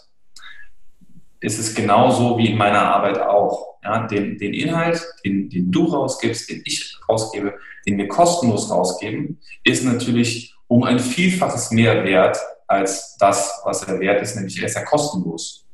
[1.40, 3.78] ist es genauso wie in meiner Arbeit auch.
[3.82, 7.54] Ja, den, den Inhalt, den, den du rausgibst, den ich rausgebe,
[7.86, 12.36] den wir kostenlos rausgeben, ist natürlich um ein Vielfaches mehr wert
[12.66, 15.66] als das, was er wert ist, nämlich er ist ja kostenlos.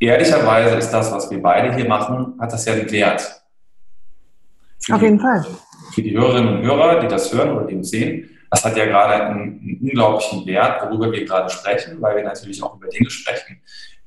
[0.00, 3.42] Ehrlicherweise ist das, was wir beide hier machen, hat das ja einen Wert.
[4.78, 5.44] Für Auf jeden Fall.
[5.92, 8.86] Für die Hörerinnen und Hörer, die das hören oder die uns sehen, das hat ja
[8.86, 13.10] gerade einen, einen unglaublichen Wert, worüber wir gerade sprechen, weil wir natürlich auch über Dinge
[13.10, 13.60] sprechen,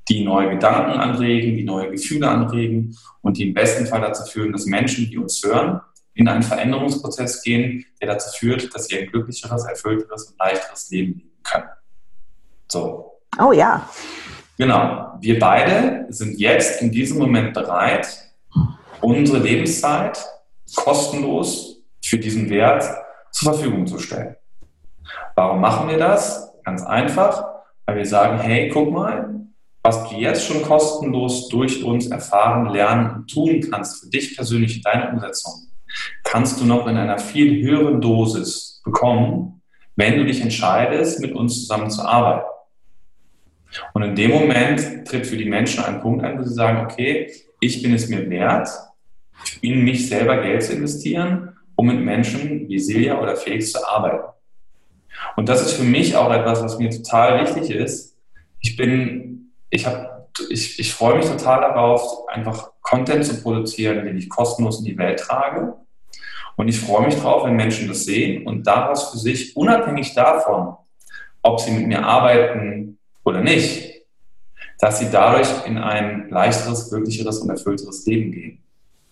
[0.10, 4.52] die neue Gedanken anregen, die neue Gefühle anregen und die im besten Fall dazu führen,
[4.52, 5.80] dass Menschen, die uns hören,
[6.14, 11.14] in einen Veränderungsprozess gehen, der dazu führt, dass sie ein glücklicheres, erfüllteres und leichteres Leben
[11.14, 11.70] leben können.
[12.68, 13.20] So.
[13.40, 13.90] Oh ja.
[14.58, 15.18] Genau.
[15.22, 18.08] Wir beide sind jetzt in diesem Moment bereit,
[19.02, 20.24] unsere Lebenszeit
[20.76, 22.84] kostenlos für diesen Wert
[23.32, 24.36] zur Verfügung zu stellen.
[25.36, 26.54] Warum machen wir das?
[26.64, 27.46] Ganz einfach,
[27.86, 29.42] weil wir sagen, hey, guck mal,
[29.84, 34.78] was du jetzt schon kostenlos durch uns erfahren, lernen und tun kannst für dich persönlich
[34.78, 35.54] in deiner Umsetzung,
[36.24, 39.62] kannst du noch in einer viel höheren Dosis bekommen,
[39.96, 42.46] wenn du dich entscheidest, mit uns zusammen zu arbeiten.
[43.94, 47.32] Und in dem Moment tritt für die Menschen ein Punkt ein, wo sie sagen, okay,
[47.60, 48.70] ich bin es mir wert,
[49.62, 54.24] in mich selber Geld zu investieren, um mit Menschen wie Silja oder Felix zu arbeiten.
[55.36, 58.16] Und das ist für mich auch etwas, was mir total wichtig ist.
[58.60, 64.16] Ich bin, ich habe, ich, ich freue mich total darauf, einfach Content zu produzieren, den
[64.16, 65.74] ich kostenlos in die Welt trage.
[66.56, 70.76] Und ich freue mich darauf, wenn Menschen das sehen und daraus für sich, unabhängig davon,
[71.42, 74.04] ob sie mit mir arbeiten oder nicht,
[74.78, 78.64] dass sie dadurch in ein leichteres, glücklicheres und erfüllteres Leben gehen.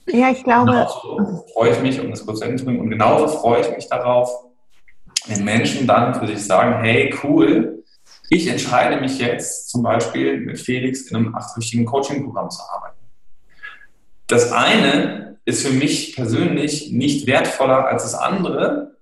[0.08, 0.72] Ja, ich glaube.
[0.72, 4.30] Genauso freue ich mich, um das kurz zu bringen, und genauso freue ich mich darauf,
[5.28, 7.84] wenn Menschen dann für sich sagen, hey, cool,
[8.30, 12.97] ich entscheide mich jetzt zum Beispiel mit Felix in einem achtwöchigen Coaching-Programm zu arbeiten.
[14.28, 18.97] Das eine ist für mich persönlich nicht wertvoller als das andere,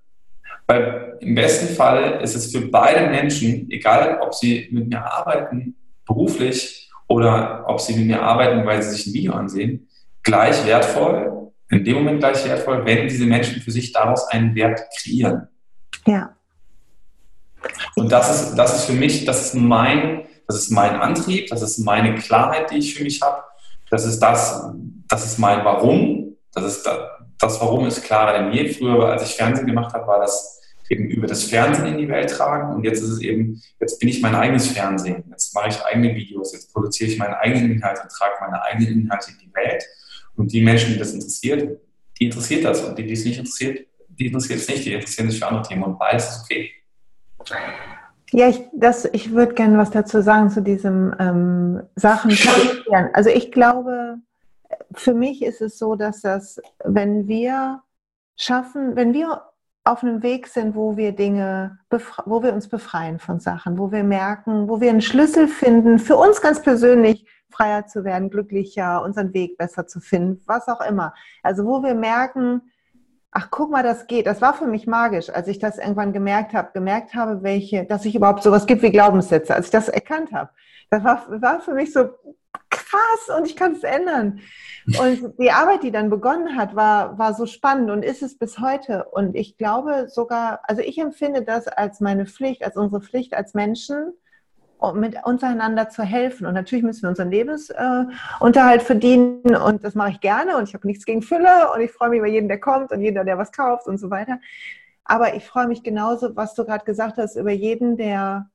[0.65, 5.75] weil im besten Fall ist es für beide Menschen, egal ob sie mit mir arbeiten,
[6.05, 9.86] beruflich, oder ob sie mit mir arbeiten, weil sie sich ein Video ansehen,
[10.27, 14.81] gleich wertvoll, in dem Moment gleich wertvoll, wenn diese Menschen für sich daraus einen Wert
[14.99, 15.47] kreieren.
[16.05, 16.35] Ja.
[17.95, 21.61] Und das ist, das ist für mich, das ist mein, das ist mein Antrieb, das
[21.61, 23.43] ist meine Klarheit, die ich für mich habe.
[23.89, 24.69] Das ist das,
[25.07, 26.35] das ist mein Warum.
[26.53, 26.99] Das ist das,
[27.39, 28.69] das Warum ist klarer denn je.
[28.69, 32.29] Früher, als ich Fernsehen gemacht habe, war das eben über das Fernsehen in die Welt
[32.29, 32.75] tragen.
[32.75, 35.23] Und jetzt ist es eben, jetzt bin ich mein eigenes Fernsehen.
[35.29, 39.31] Jetzt mache ich eigene Videos, jetzt produziere ich meine eigenen Inhalte, trage meine eigenen Inhalte
[39.31, 39.83] in die Welt.
[40.37, 41.79] Und die Menschen, die das interessiert,
[42.19, 42.83] die interessiert das.
[42.83, 44.85] Und die, die es nicht interessiert, die interessiert es nicht.
[44.85, 45.83] Die interessieren sich für andere Themen.
[45.83, 46.71] Und beides ist okay.
[48.31, 48.61] Ja, ich,
[49.13, 52.31] ich würde gerne was dazu sagen zu diesem ähm, Sachen.
[53.13, 54.17] Also ich glaube,
[54.93, 57.81] für mich ist es so, dass das, wenn wir
[58.37, 59.41] schaffen, wenn wir
[59.83, 61.79] auf einem Weg sind, wo wir Dinge,
[62.25, 66.17] wo wir uns befreien von Sachen, wo wir merken, wo wir einen Schlüssel finden, für
[66.17, 71.13] uns ganz persönlich freier zu werden, glücklicher, unseren Weg besser zu finden, was auch immer.
[71.43, 72.61] Also wo wir merken,
[73.31, 74.25] ach guck mal, das geht.
[74.25, 78.05] Das war für mich magisch, als ich das irgendwann gemerkt habe, gemerkt habe, welche, dass
[78.05, 80.49] ich überhaupt sowas gibt wie Glaubenssätze, als ich das erkannt habe.
[80.89, 82.09] Das war, war für mich so
[82.69, 84.39] krass und ich kann es ändern.
[84.99, 88.59] Und die Arbeit, die dann begonnen hat, war, war so spannend und ist es bis
[88.59, 89.05] heute.
[89.11, 93.53] Und ich glaube sogar, also ich empfinde das als meine Pflicht, als unsere Pflicht als
[93.53, 94.13] Menschen,
[94.93, 96.45] mit untereinander zu helfen.
[96.45, 100.73] Und natürlich müssen wir unseren Lebensunterhalt äh, verdienen und das mache ich gerne und ich
[100.73, 103.37] habe nichts gegen Fülle und ich freue mich über jeden, der kommt und jeder, der
[103.37, 104.39] was kauft und so weiter.
[105.03, 108.49] Aber ich freue mich genauso, was du gerade gesagt hast, über jeden, der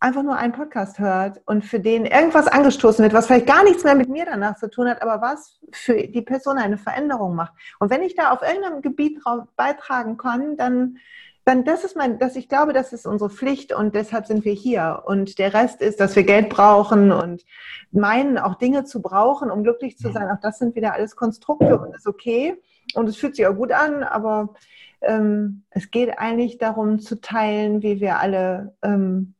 [0.00, 3.84] einfach nur einen Podcast hört und für den irgendwas angestoßen wird, was vielleicht gar nichts
[3.84, 7.54] mehr mit mir danach zu tun hat, aber was für die Person eine Veränderung macht.
[7.78, 9.20] Und wenn ich da auf irgendeinem Gebiet
[9.56, 10.98] beitragen kann, dann,
[11.46, 14.52] dann das ist mein, dass ich glaube, das ist unsere Pflicht und deshalb sind wir
[14.52, 15.04] hier.
[15.06, 17.44] Und der Rest ist, dass wir Geld brauchen und
[17.92, 20.28] meinen, auch Dinge zu brauchen, um glücklich zu sein.
[20.28, 22.60] Auch das sind wieder alles Konstrukte und ist okay.
[22.94, 24.54] Und es fühlt sich auch gut an, aber
[25.02, 29.36] ähm, es geht eigentlich darum zu teilen, wie wir alle ähm,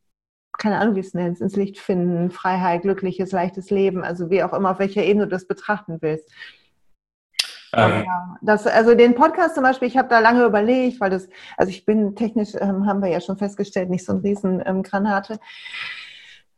[0.59, 4.53] keine Ahnung, wie es nennt, ins Licht finden, Freiheit, glückliches, leichtes Leben, also wie auch
[4.53, 6.31] immer, auf welcher Ebene du das betrachten willst.
[7.77, 8.05] Ähm.
[8.43, 11.85] Das, also den Podcast zum Beispiel, ich habe da lange überlegt, weil das, also ich
[11.85, 15.35] bin technisch, ähm, haben wir ja schon festgestellt, nicht so ein Riesengranate.
[15.35, 15.39] Ähm,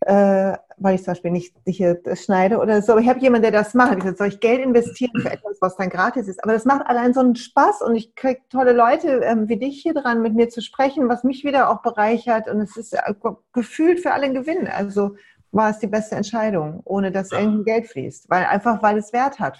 [0.00, 2.92] äh, weil ich zum Beispiel nicht hier schneide oder so.
[2.92, 3.98] Aber ich habe jemanden, der das macht.
[3.98, 6.42] Ich sage, soll ich Geld investieren für etwas, was dann gratis ist?
[6.44, 9.82] Aber das macht allein so einen Spaß und ich kriege tolle Leute ähm, wie dich
[9.82, 13.14] hier dran, mit mir zu sprechen, was mich wieder auch bereichert und es ist äh,
[13.52, 14.68] gefühlt für alle ein Gewinn.
[14.68, 15.16] Also
[15.50, 19.40] war es die beste Entscheidung, ohne dass irgendein Geld fließt, weil einfach weil es Wert
[19.40, 19.58] hat.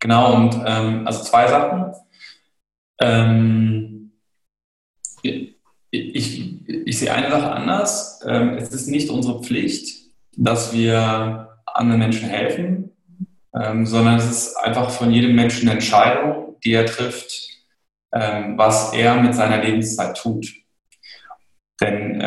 [0.00, 1.92] Genau und ähm, also zwei Sachen.
[3.00, 4.12] Ähm,
[5.22, 8.20] ich, ich sehe eine Sache anders.
[8.26, 12.90] Ähm, es ist nicht unsere Pflicht, dass wir anderen Menschen helfen,
[13.54, 17.48] ähm, sondern es ist einfach von jedem Menschen eine Entscheidung, die er trifft,
[18.12, 20.54] ähm, was er mit seiner Lebenszeit tut.
[21.80, 22.20] Denn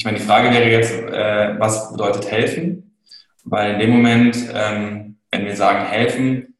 [0.00, 2.96] ich meine, die Frage wäre jetzt, äh, was bedeutet helfen?
[3.44, 6.54] Weil in dem Moment, ähm, wenn wir sagen helfen,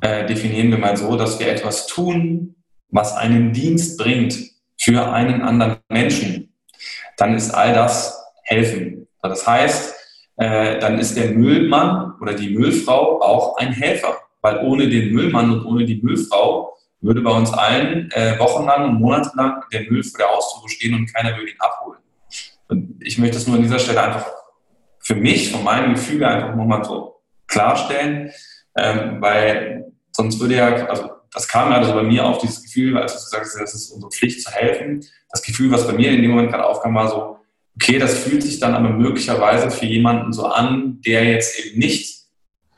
[0.00, 2.56] äh, definieren wir mal so, dass wir etwas tun,
[2.90, 4.36] was einen Dienst bringt
[4.78, 6.54] für einen anderen Menschen.
[7.16, 9.08] Dann ist all das helfen.
[9.22, 9.94] Das heißt,
[10.36, 14.18] äh, dann ist der Müllmann oder die Müllfrau auch ein Helfer.
[14.42, 19.00] Weil ohne den Müllmann und ohne die Müllfrau würde bei uns allen äh, wochenlang und
[19.00, 22.00] monatelang der Müll vor der Haustür stehen und keiner würde ihn abholen.
[22.68, 24.26] Und ich möchte das nur an dieser Stelle einfach
[25.00, 27.15] für mich, von meinem Gefühl einfach nochmal so
[27.48, 28.32] klarstellen,
[28.76, 32.96] ähm, weil sonst würde ja, also das kam ja also bei mir auf dieses Gefühl,
[32.96, 35.04] als du gesagt hast, das ist unsere Pflicht zu helfen.
[35.30, 37.38] Das Gefühl, was bei mir in dem Moment gerade aufkam, war so,
[37.74, 42.24] okay, das fühlt sich dann aber möglicherweise für jemanden so an, der jetzt eben nicht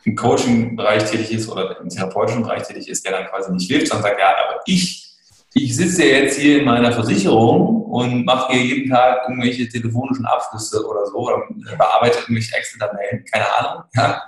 [0.04, 3.88] im Coaching-Bereich tätig ist oder im therapeutischen Bereich tätig ist, der dann quasi nicht hilft,
[3.88, 5.07] sondern sagt, ja, aber ich,
[5.54, 10.86] ich sitze jetzt hier in meiner Versicherung und mache hier jeden Tag irgendwelche telefonischen Abschlüsse
[10.86, 11.42] oder so oder
[11.76, 13.84] bearbeite irgendwelche Excel-Tabellen, keine Ahnung.
[13.94, 14.22] Ja.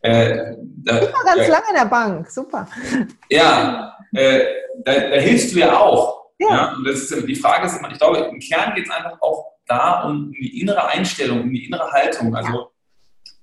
[0.00, 0.54] Äh,
[0.84, 2.68] da, ich war ganz ja, lange in der Bank, super.
[3.30, 4.44] Ja, äh,
[4.84, 6.26] da, da, hilfst du ja auch.
[6.38, 6.48] Ja.
[6.48, 6.72] ja.
[6.76, 9.54] Und das ist, die Frage ist immer, ich glaube, im Kern geht es einfach auch
[9.66, 12.34] da um die innere Einstellung, um die innere Haltung.
[12.34, 12.70] Also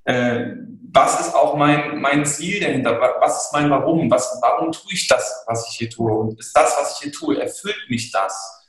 [0.06, 0.56] äh,
[0.93, 2.97] was ist auch mein, mein Ziel dahinter?
[3.20, 4.10] Was ist mein Warum?
[4.10, 6.12] Was, warum tue ich das, was ich hier tue?
[6.12, 8.64] Und ist das, was ich hier tue, erfüllt mich das?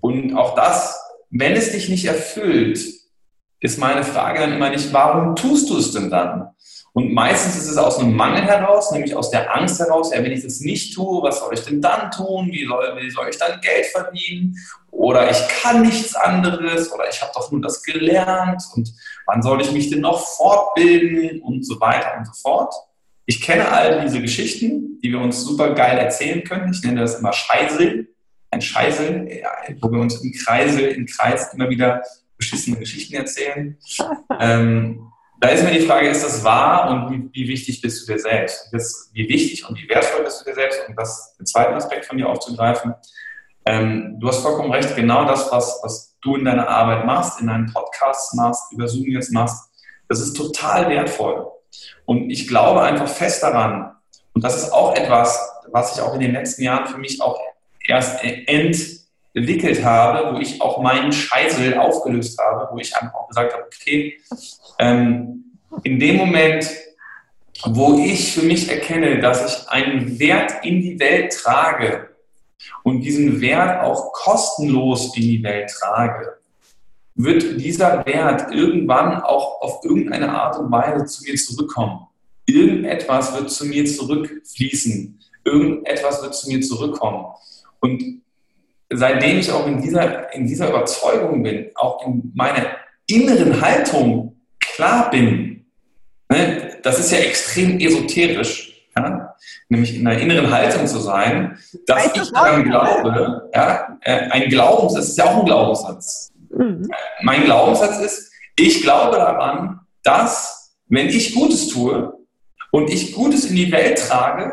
[0.00, 2.78] Und auch das, wenn es dich nicht erfüllt,
[3.58, 6.50] ist meine Frage dann immer nicht, warum tust du es denn dann?
[6.92, 10.30] Und meistens ist es aus einem Mangel heraus, nämlich aus der Angst heraus, ja, wenn
[10.30, 12.48] ich das nicht tue, was soll ich denn dann tun?
[12.52, 14.56] Wie soll, wie soll ich dann Geld verdienen?
[14.92, 18.94] Oder ich kann nichts anderes oder ich habe doch nur das gelernt und
[19.26, 22.74] wann soll ich mich denn noch fortbilden und so weiter und so fort.
[23.26, 26.72] Ich kenne all diese Geschichten, die wir uns super geil erzählen können.
[26.72, 28.08] Ich nenne das immer Scheißel.
[28.50, 29.42] Ein Scheißel,
[29.80, 32.02] wo wir uns im Kreisel, im Kreis immer wieder
[32.36, 33.78] beschissene Geschichten erzählen.
[34.40, 38.12] Ähm, da ist mir die Frage, ist das wahr und wie, wie wichtig bist du
[38.12, 38.68] dir selbst?
[38.72, 40.80] Das, wie wichtig und wie wertvoll bist du dir selbst?
[40.88, 42.94] Um das den zweiten Aspekt von dir aufzugreifen.
[43.66, 47.46] Ähm, du hast vollkommen recht, genau das, was, was du in deiner Arbeit machst, in
[47.46, 49.70] deinen Podcasts machst, über Zoom jetzt machst,
[50.08, 51.46] das ist total wertvoll.
[52.06, 53.94] Und ich glaube einfach fest daran,
[54.32, 55.38] und das ist auch etwas,
[55.70, 57.38] was ich auch in den letzten Jahren für mich auch
[57.86, 63.52] erst entwickelt habe, wo ich auch meinen Scheißel aufgelöst habe, wo ich einfach auch gesagt
[63.52, 64.18] habe, okay,
[64.78, 65.44] ähm,
[65.82, 66.68] in dem Moment,
[67.66, 72.13] wo ich für mich erkenne, dass ich einen Wert in die Welt trage
[72.82, 76.38] und diesen Wert auch kostenlos in die Welt trage,
[77.14, 82.06] wird dieser Wert irgendwann auch auf irgendeine Art und Weise zu mir zurückkommen.
[82.46, 85.18] Irgendetwas wird zu mir zurückfließen.
[85.44, 87.26] Irgendetwas wird zu mir zurückkommen.
[87.80, 88.22] Und
[88.92, 92.66] seitdem ich auch in dieser, in dieser Überzeugung bin, auch in meiner
[93.06, 95.66] inneren Haltung klar bin,
[96.30, 98.73] ne, das ist ja extrem esoterisch,
[99.74, 105.08] nämlich in einer inneren Haltung zu sein, dass ich daran glaube, ja, äh, ein Glaubenssatz
[105.08, 106.32] ist ja auch ein Glaubenssatz.
[106.50, 106.90] Mhm.
[107.22, 112.14] Mein Glaubenssatz ist, ich glaube daran, dass, wenn ich Gutes tue
[112.70, 114.52] und ich Gutes in die Welt trage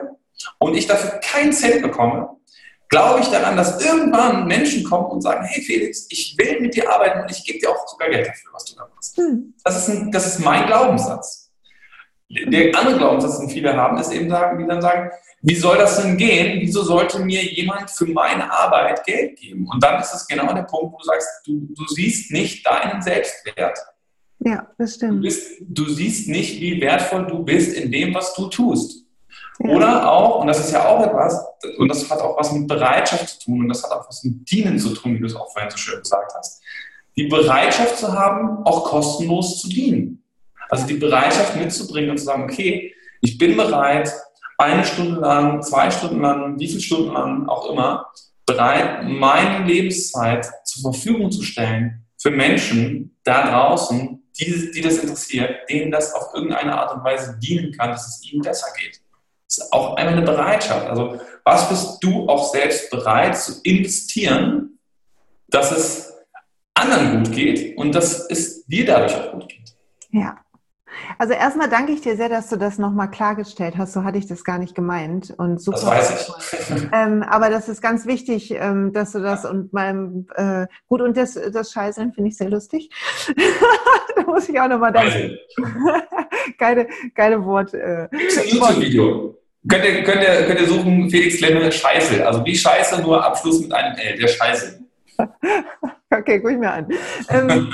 [0.60, 2.30] und ich dafür keinen Cent bekomme,
[2.90, 6.92] glaube ich daran, dass irgendwann Menschen kommen und sagen, hey Felix, ich will mit dir
[6.92, 9.18] arbeiten und ich gebe dir auch sogar Geld dafür, was du da machst.
[9.18, 9.54] Hm.
[9.64, 11.51] Das, ist ein, das ist mein Glaubenssatz.
[12.48, 15.12] Der andere Glaubenssatz, den viele haben, ist eben sagen, die dann sagen,
[15.42, 16.62] wie soll das denn gehen?
[16.62, 19.68] Wieso sollte mir jemand für meine Arbeit Geld geben?
[19.72, 23.02] Und dann ist es genau der Punkt, wo du sagst, du, du siehst nicht deinen
[23.02, 23.78] Selbstwert.
[24.40, 25.18] Ja, das stimmt.
[25.18, 29.06] Du, bist, du siehst nicht, wie wertvoll du bist in dem, was du tust.
[29.60, 31.40] Oder auch, und das ist ja auch etwas,
[31.78, 34.50] und das hat auch was mit Bereitschaft zu tun und das hat auch was mit
[34.50, 36.64] Dienen zu tun, wie du es auch vorhin so schön gesagt hast.
[37.16, 40.21] Die Bereitschaft zu haben, auch kostenlos zu dienen.
[40.72, 44.12] Also die Bereitschaft mitzubringen und zu sagen, okay, ich bin bereit,
[44.58, 48.08] eine Stunde lang, zwei Stunden lang, wie viele Stunden lang auch immer,
[48.46, 55.70] bereit, meine Lebenszeit zur Verfügung zu stellen für Menschen da draußen, die, die das interessiert,
[55.70, 59.02] denen das auf irgendeine Art und Weise dienen kann, dass es ihnen besser geht
[59.52, 60.88] ist auch einmal eine Bereitschaft.
[60.88, 64.80] Also was bist du auch selbst bereit zu investieren,
[65.50, 66.14] dass es
[66.74, 69.76] anderen gut geht und dass es dir dadurch auch gut geht?
[70.12, 70.38] Ja.
[71.18, 73.94] Also erstmal danke ich dir sehr, dass du das nochmal klargestellt hast.
[73.94, 75.34] So hatte ich das gar nicht gemeint.
[75.38, 75.96] Und super.
[75.96, 76.88] Das weiß ich.
[76.94, 81.18] ähm, aber das ist ganz wichtig, ähm, dass du das und meinem äh, gut und
[81.18, 82.90] das, das Scheißeln finde ich sehr lustig.
[84.16, 85.38] da muss ich auch nochmal danken.
[86.58, 87.74] geile, geile Wort.
[87.74, 88.08] Äh,
[88.46, 89.38] YouTube-Video.
[89.68, 92.26] Könnt ihr, könnt, ihr, könnt ihr suchen, Felix Klemme Scheiße.
[92.26, 94.81] Also wie Scheiße, nur Abschluss mit einem L, der Scheiße.
[96.12, 96.88] okay, guck ich mir an.
[97.30, 97.74] Ähm,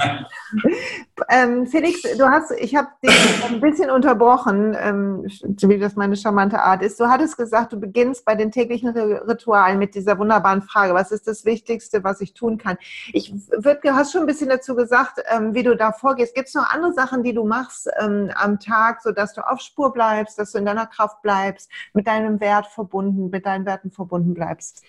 [1.29, 6.59] ähm, Felix, du hast, ich habe dich ein bisschen unterbrochen, ähm, wie das meine charmante
[6.59, 6.99] Art ist.
[6.99, 11.27] Du hattest gesagt, du beginnst bei den täglichen Ritualen mit dieser wunderbaren Frage, was ist
[11.27, 12.77] das Wichtigste, was ich tun kann?
[13.13, 16.35] Ich würd, du hast schon ein bisschen dazu gesagt, ähm, wie du da vorgehst.
[16.35, 19.93] Gibt es noch andere Sachen, die du machst ähm, am Tag, sodass du auf Spur
[19.93, 24.33] bleibst, dass du in deiner Kraft bleibst, mit deinem Wert verbunden, mit deinen Werten verbunden
[24.33, 24.83] bleibst?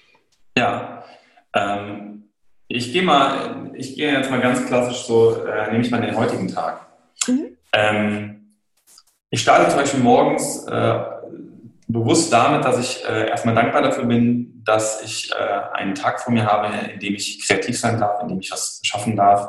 [0.57, 1.05] Ja,
[1.55, 2.28] ähm,
[2.69, 6.17] ich gehe mal, ich gehe jetzt mal ganz klassisch so, äh, nehme ich mal den
[6.17, 6.87] heutigen Tag.
[7.27, 7.57] Mhm.
[7.73, 8.55] Ähm,
[9.31, 11.01] ich starte zum Beispiel morgens äh,
[11.87, 16.33] bewusst damit, dass ich äh, erstmal dankbar dafür bin, dass ich äh, einen Tag vor
[16.33, 19.49] mir habe, in dem ich kreativ sein darf, in dem ich was schaffen darf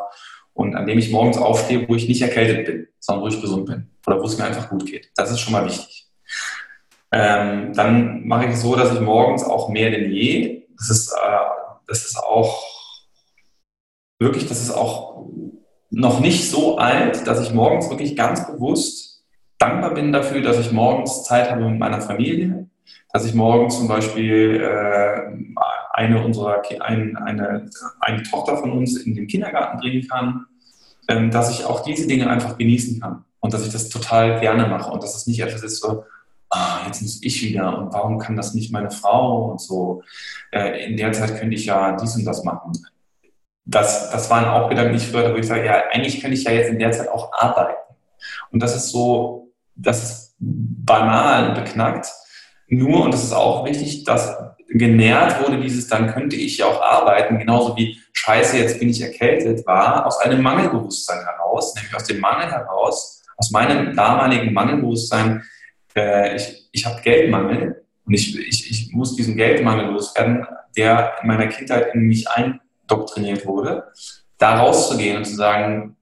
[0.54, 3.66] und an dem ich morgens aufstehe, wo ich nicht erkältet bin, sondern wo ich gesund
[3.66, 5.12] bin oder wo es mir einfach gut geht.
[5.16, 6.08] Das ist schon mal wichtig.
[7.12, 11.12] Ähm, dann mache ich es so, dass ich morgens auch mehr denn je, das ist,
[11.12, 11.38] äh,
[11.88, 12.79] das ist auch
[14.20, 15.26] wirklich, das ist auch
[15.90, 19.24] noch nicht so alt, dass ich morgens wirklich ganz bewusst
[19.58, 22.70] dankbar bin dafür, dass ich morgens Zeit habe mit meiner Familie,
[23.12, 25.54] dass ich morgens zum Beispiel äh,
[25.94, 30.46] eine unserer ein, eine, eine Tochter von uns in den Kindergarten bringen kann,
[31.08, 34.68] ähm, dass ich auch diese Dinge einfach genießen kann und dass ich das total gerne
[34.68, 36.04] mache und dass es nicht etwas ist so,
[36.50, 40.04] ah, jetzt muss ich wieder und warum kann das nicht meine Frau und so.
[40.52, 42.74] Äh, in der Zeit könnte ich ja dies und das machen
[43.70, 46.44] das, das waren auch Gedanken, die ich früher, wo ich sage, ja, eigentlich könnte ich
[46.44, 47.78] ja jetzt in der Zeit auch arbeiten.
[48.52, 52.08] Und das ist so, das ist banal beknackt.
[52.68, 54.38] Nur, und das ist auch wichtig, dass
[54.70, 59.02] genährt wurde dieses, dann könnte ich ja auch arbeiten, genauso wie Scheiße, jetzt bin ich
[59.02, 65.44] erkältet, war aus einem Mangelbewusstsein heraus, nämlich aus dem Mangel heraus, aus meinem damaligen Mangelbewusstsein,
[65.96, 70.46] äh, ich, ich habe Geldmangel und ich, ich, ich muss diesen Geldmangel loswerden,
[70.78, 72.60] der in meiner Kindheit in mich ein
[72.90, 73.92] indoktriniert wurde,
[74.38, 75.96] da rauszugehen und zu sagen,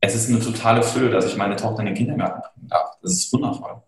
[0.00, 2.90] es ist eine totale Fülle, dass ich meine Tochter in den Kindergarten bringen darf.
[3.02, 3.82] Das ist wundervoll.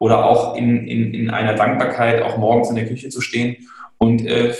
[0.00, 3.68] Oder auch in, in, in einer Dankbarkeit, auch morgens in der Küche zu stehen
[3.98, 4.54] und äh,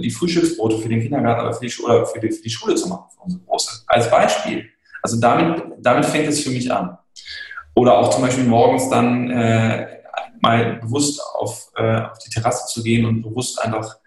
[0.00, 2.88] die Frühstücksbrote für den Kindergarten oder für die, oder für die, für die Schule zu
[2.88, 3.82] machen, für unsere Große.
[3.86, 4.68] Als Beispiel.
[5.02, 6.98] Also damit, damit fängt es für mich an.
[7.74, 10.00] Oder auch zum Beispiel morgens dann äh,
[10.40, 13.99] mal bewusst auf, äh, auf die Terrasse zu gehen und bewusst einfach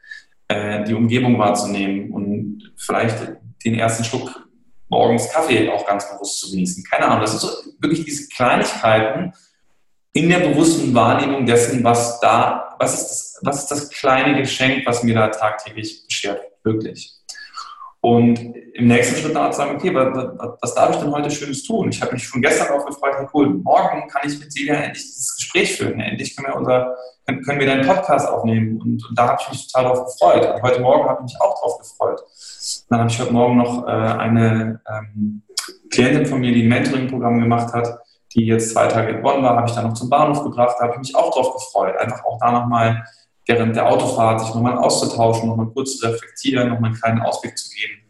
[0.53, 3.17] äh, die Umgebung wahrzunehmen und vielleicht
[3.65, 4.47] den ersten Schluck
[4.89, 6.83] morgens Kaffee auch ganz bewusst zu genießen.
[6.83, 7.49] Keine Ahnung, das sind so
[7.79, 9.33] wirklich diese Kleinigkeiten
[10.13, 14.85] in der bewussten Wahrnehmung dessen, was da, was ist das, was ist das kleine Geschenk,
[14.85, 17.11] was mir da tagtäglich beschert, wirklich.
[17.99, 18.37] Und
[18.73, 21.89] im nächsten Schritt dann sagen, okay, was, was, darf ich denn heute Schönes tun?
[21.89, 25.35] Ich habe mich schon gestern darauf gefreut, cool, morgen kann ich mit Silvia endlich dieses
[25.37, 25.99] Gespräch führen.
[25.99, 26.95] Endlich können wir, unser,
[27.25, 28.81] können wir deinen Podcast aufnehmen.
[28.81, 30.55] Und, und da habe ich mich total darauf gefreut.
[30.55, 32.21] Und heute Morgen habe ich mich auch darauf gefreut.
[32.89, 35.43] Dann habe ich heute Morgen noch äh, eine ähm,
[35.89, 37.99] Klientin von mir, die ein Mentoring-Programm gemacht hat,
[38.33, 40.85] die jetzt zwei Tage in Bonn war, habe ich dann noch zum Bahnhof gebracht, da
[40.85, 41.95] habe ich mich auch darauf gefreut.
[41.97, 43.03] Einfach auch da nochmal
[43.45, 47.69] während der Autofahrt sich nochmal auszutauschen, nochmal kurz zu reflektieren, nochmal einen kleinen Ausblick zu
[47.69, 48.01] geben.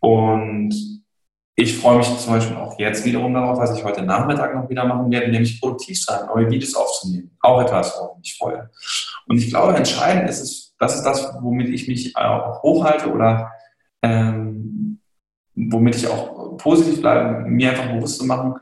[0.00, 1.01] Und
[1.62, 4.84] ich freue mich zum Beispiel auch jetzt wiederum darauf, was ich heute Nachmittag noch wieder
[4.84, 7.36] machen werde, nämlich produktiv sein, neue Videos aufzunehmen.
[7.40, 8.70] Auch etwas, worauf ich mich freue.
[9.26, 13.52] Und ich glaube, entscheidend ist es, das ist das, womit ich mich auch hochhalte oder
[14.02, 14.98] ähm,
[15.54, 18.54] womit ich auch positiv bleibe, mir einfach bewusst zu machen,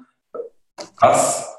[0.98, 1.50] was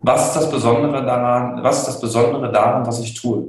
[0.00, 3.48] was ist das Besondere daran, was ist das Besondere daran, was ich tue?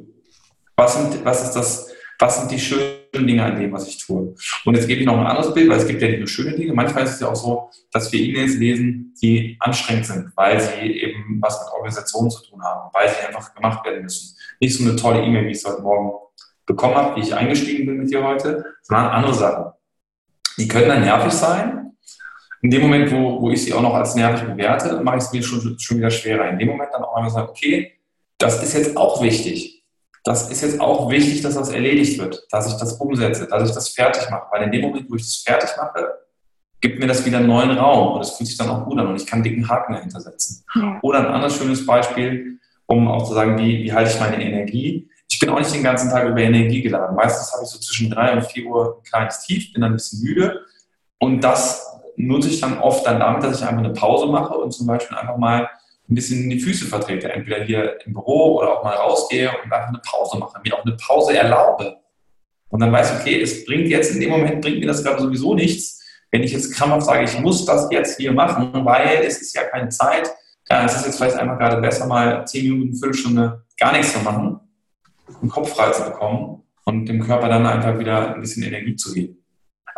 [0.76, 4.36] Was sind, was ist das, was sind die schönen Dinge an dem, was ich tue?
[4.66, 6.56] Und jetzt gebe ich noch ein anderes Bild, weil es gibt ja nicht nur schöne
[6.56, 6.74] Dinge.
[6.74, 10.82] Manchmal ist es ja auch so, dass wir E-Mails lesen, die anstrengend sind, weil sie
[10.82, 14.36] eben was mit Organisationen zu tun haben, weil sie einfach gemacht werden müssen.
[14.60, 16.12] Nicht so eine tolle E-Mail, wie ich es heute Morgen
[16.66, 19.72] bekommen habe, wie ich eingestiegen bin mit dir heute, sondern andere Sachen.
[20.58, 21.80] Die können dann nervig sein,
[22.62, 25.32] in dem Moment, wo, wo ich sie auch noch als nervig bewerte, mache ich es
[25.32, 26.50] mir schon, schon wieder schwerer.
[26.50, 27.94] In dem Moment dann auch einmal sagen, okay,
[28.38, 29.79] das ist jetzt auch wichtig.
[30.24, 33.76] Das ist jetzt auch wichtig, dass das erledigt wird, dass ich das umsetze, dass ich
[33.76, 34.48] das fertig mache.
[34.52, 36.08] Weil in dem Moment, wo ich das fertig mache,
[36.82, 39.08] gibt mir das wieder einen neuen Raum und es fühlt sich dann auch gut an
[39.08, 40.64] und ich kann dicken Haken dahinter setzen.
[40.76, 41.00] Ja.
[41.02, 45.10] Oder ein anderes schönes Beispiel, um auch zu sagen, wie, wie halte ich meine Energie?
[45.30, 47.16] Ich bin auch nicht den ganzen Tag über Energie geladen.
[47.16, 49.96] Meistens habe ich so zwischen drei und vier Uhr ein kleines Tief, bin dann ein
[49.96, 50.62] bisschen müde
[51.20, 54.72] und das nutze ich dann oft dann damit, dass ich einfach eine Pause mache und
[54.72, 55.70] zum Beispiel einfach mal
[56.10, 59.90] ein bisschen die Füße vertrete, entweder hier im Büro oder auch mal rausgehe und einfach
[59.90, 61.98] eine Pause mache, mir auch eine Pause erlaube.
[62.70, 65.22] Und dann weiß ich, okay, es bringt jetzt in dem Moment, bringt mir das gerade
[65.22, 66.00] sowieso nichts,
[66.32, 69.64] wenn ich jetzt krampfhaft sage, ich muss das jetzt hier machen, weil es ist ja
[69.64, 70.30] keine Zeit.
[70.70, 74.14] Ja, es ist jetzt vielleicht einfach gerade besser, mal zehn Minuten, eine Viertelstunde gar nichts
[74.14, 74.60] zu machen,
[75.42, 79.14] den Kopf frei zu bekommen und dem Körper dann einfach wieder ein bisschen Energie zu
[79.14, 79.39] geben.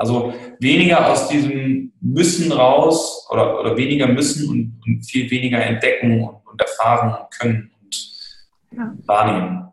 [0.02, 6.24] Also weniger aus diesem Müssen raus oder, oder weniger müssen und, und viel weniger entdecken
[6.24, 7.96] und, und erfahren und können und
[8.72, 8.94] ja.
[9.06, 9.68] wahrnehmen.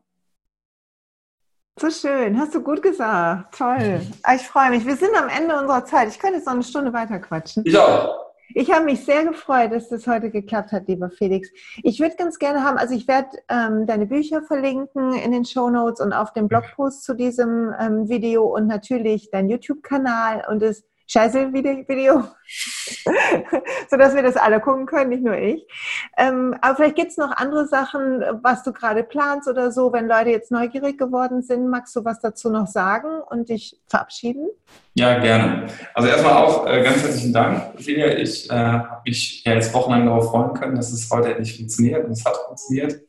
[1.81, 3.57] So schön, hast du gut gesagt.
[3.57, 4.03] Toll.
[4.23, 4.85] Ah, ich freue mich.
[4.85, 6.09] Wir sind am Ende unserer Zeit.
[6.09, 7.63] Ich könnte jetzt noch eine Stunde weiter quatschen.
[7.65, 8.28] Ich auch.
[8.55, 11.51] Ich habe mich sehr gefreut, dass das heute geklappt hat, lieber Felix.
[11.83, 15.69] Ich würde ganz gerne haben, also ich werde ähm, deine Bücher verlinken in den Show
[15.69, 20.63] Notes und auf dem Blogpost zu diesem ähm, Video und natürlich dein YouTube-Kanal und
[21.09, 22.25] das Scheiße-Video,
[23.91, 25.67] sodass wir das alle gucken können, nicht nur ich.
[26.17, 30.07] Ähm, aber vielleicht gibt es noch andere Sachen, was du gerade planst oder so, wenn
[30.07, 31.69] Leute jetzt neugierig geworden sind.
[31.69, 34.49] Magst du was dazu noch sagen und dich verabschieden?
[34.95, 35.67] Ja, gerne.
[35.95, 38.19] Also erstmal auch äh, ganz herzlichen Dank, Julia.
[38.19, 42.05] Ich äh, habe mich ja jetzt wochenlang darauf freuen können, dass es heute endlich funktioniert
[42.05, 43.01] und es hat funktioniert.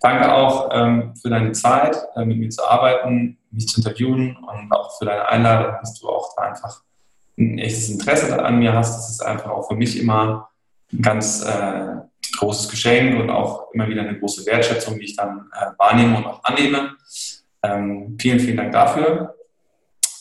[0.00, 4.72] Danke auch ähm, für deine Zeit, äh, mit mir zu arbeiten, mich zu interviewen und
[4.72, 6.80] auch für deine Einladung, dass du auch da einfach
[7.38, 8.96] ein echtes Interesse an mir hast.
[8.96, 10.48] Das ist einfach auch für mich immer
[10.92, 11.96] ein ganz äh,
[12.38, 16.26] großes Geschenk und auch immer wieder eine große Wertschätzung, die ich dann äh, wahrnehme und
[16.26, 16.96] auch annehme.
[17.62, 19.34] Ähm, vielen, vielen Dank dafür.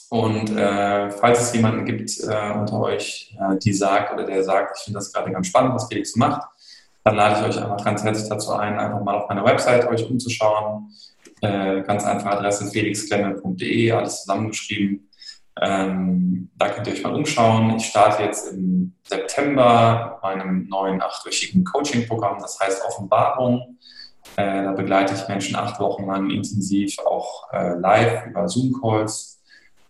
[0.10, 4.78] Und äh, falls es jemanden gibt äh, unter euch, äh, die sagt oder der sagt,
[4.78, 6.42] ich finde das gerade ganz spannend, was Felix macht,
[7.04, 10.10] dann lade ich euch einfach ganz herzlich dazu ein, einfach mal auf meiner Website euch
[10.10, 10.92] umzuschauen.
[11.42, 15.10] Äh, ganz einfache Adresse felixklemme.de, alles zusammengeschrieben.
[15.60, 17.76] Ähm, da könnt ihr euch mal umschauen.
[17.76, 23.78] Ich starte jetzt im September mit meinem neuen achtwöchigen Coaching-Programm, das heißt Offenbarung.
[24.38, 29.42] Äh, da begleite ich Menschen acht Wochen lang intensiv, auch äh, live über Zoom-Calls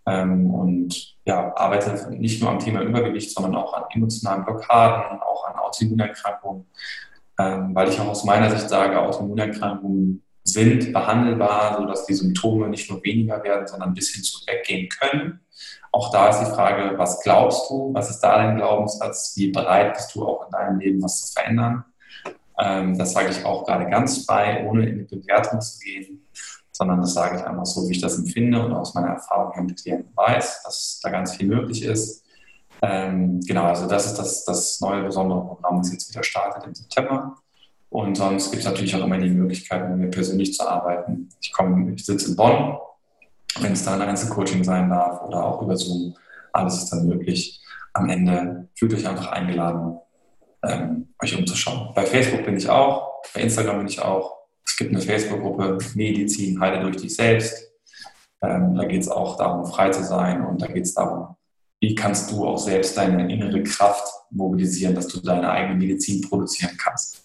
[0.06, 5.46] ähm, und ja, arbeite nicht nur am Thema Übergewicht, sondern auch an emotionalen Blockaden, auch
[5.46, 6.66] an Autoimmunerkrankungen,
[7.38, 12.90] ähm, weil ich auch aus meiner Sicht sage, Autoimmunerkrankungen sind behandelbar, sodass die Symptome nicht
[12.90, 15.40] nur weniger werden, sondern ein bisschen zu weggehen können.
[15.92, 17.92] Auch da ist die Frage, was glaubst du?
[17.92, 19.34] Was ist da dein Glaubenssatz?
[19.36, 21.84] Wie bereit bist du auch in deinem Leben was zu verändern?
[22.58, 26.26] Ähm, das sage ich auch gerade ganz frei, ohne in die Bewertung zu gehen,
[26.72, 29.82] sondern das sage ich einfach so, wie ich das empfinde und aus meiner Erfahrung mit
[29.82, 32.24] Klienten weiß, dass da ganz viel möglich ist.
[32.80, 36.74] Ähm, genau, also das ist das, das neue besondere Programm, das jetzt wieder startet im
[36.74, 37.36] September.
[37.90, 41.28] Und sonst gibt es natürlich auch immer die Möglichkeit, mit mir persönlich zu arbeiten.
[41.42, 42.78] Ich komme, ich sitze in Bonn,
[43.60, 46.14] wenn es da ein Einzelcoaching sein darf oder auch über Zoom,
[46.52, 47.60] alles ist dann möglich.
[47.92, 49.98] Am Ende fühlt euch einfach eingeladen,
[50.64, 51.92] ähm, euch umzuschauen.
[51.94, 54.38] Bei Facebook bin ich auch, bei Instagram bin ich auch.
[54.64, 57.70] Es gibt eine Facebook-Gruppe Medizin, heile durch dich selbst.
[58.42, 61.36] Ähm, da geht es auch darum, frei zu sein und da geht es darum,
[61.80, 66.76] wie kannst du auch selbst deine innere Kraft mobilisieren, dass du deine eigene Medizin produzieren
[66.76, 67.21] kannst.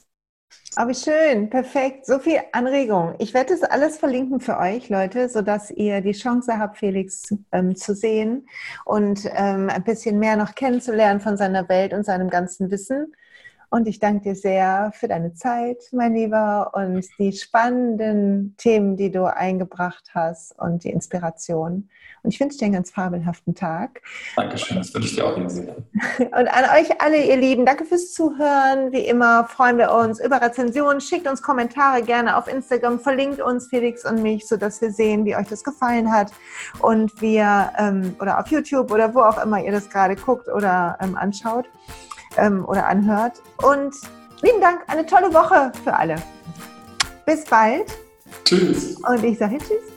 [0.77, 2.05] Aber schön, perfekt.
[2.05, 3.15] So viel Anregung.
[3.17, 7.75] Ich werde das alles verlinken für euch, Leute, sodass ihr die Chance habt, Felix ähm,
[7.75, 8.47] zu sehen
[8.85, 13.11] und ähm, ein bisschen mehr noch kennenzulernen von seiner Welt und seinem ganzen Wissen.
[13.69, 19.11] Und ich danke dir sehr für deine Zeit, mein Lieber, und die spannenden Themen, die
[19.11, 21.89] du eingebracht hast und die Inspiration.
[22.23, 24.01] Und ich wünsche dir einen ganz fabelhaften Tag.
[24.37, 25.75] Dankeschön, das wünsche ich dir auch sehr.
[26.19, 28.91] Und an euch alle, ihr Lieben, danke fürs Zuhören.
[28.91, 30.99] Wie immer freuen wir uns über Rezensionen.
[30.99, 35.35] Schickt uns Kommentare gerne auf Instagram, verlinkt uns Felix und mich, sodass wir sehen, wie
[35.35, 36.31] euch das gefallen hat.
[36.81, 40.97] Und wir, ähm, oder auf YouTube oder wo auch immer ihr das gerade guckt oder
[41.01, 41.65] ähm, anschaut
[42.37, 43.41] ähm, oder anhört.
[43.63, 43.95] Und
[44.41, 46.15] lieben Dank, eine tolle Woche für alle.
[47.25, 47.87] Bis bald.
[48.45, 48.95] Tschüss.
[49.07, 49.96] Und ich sage Tschüss.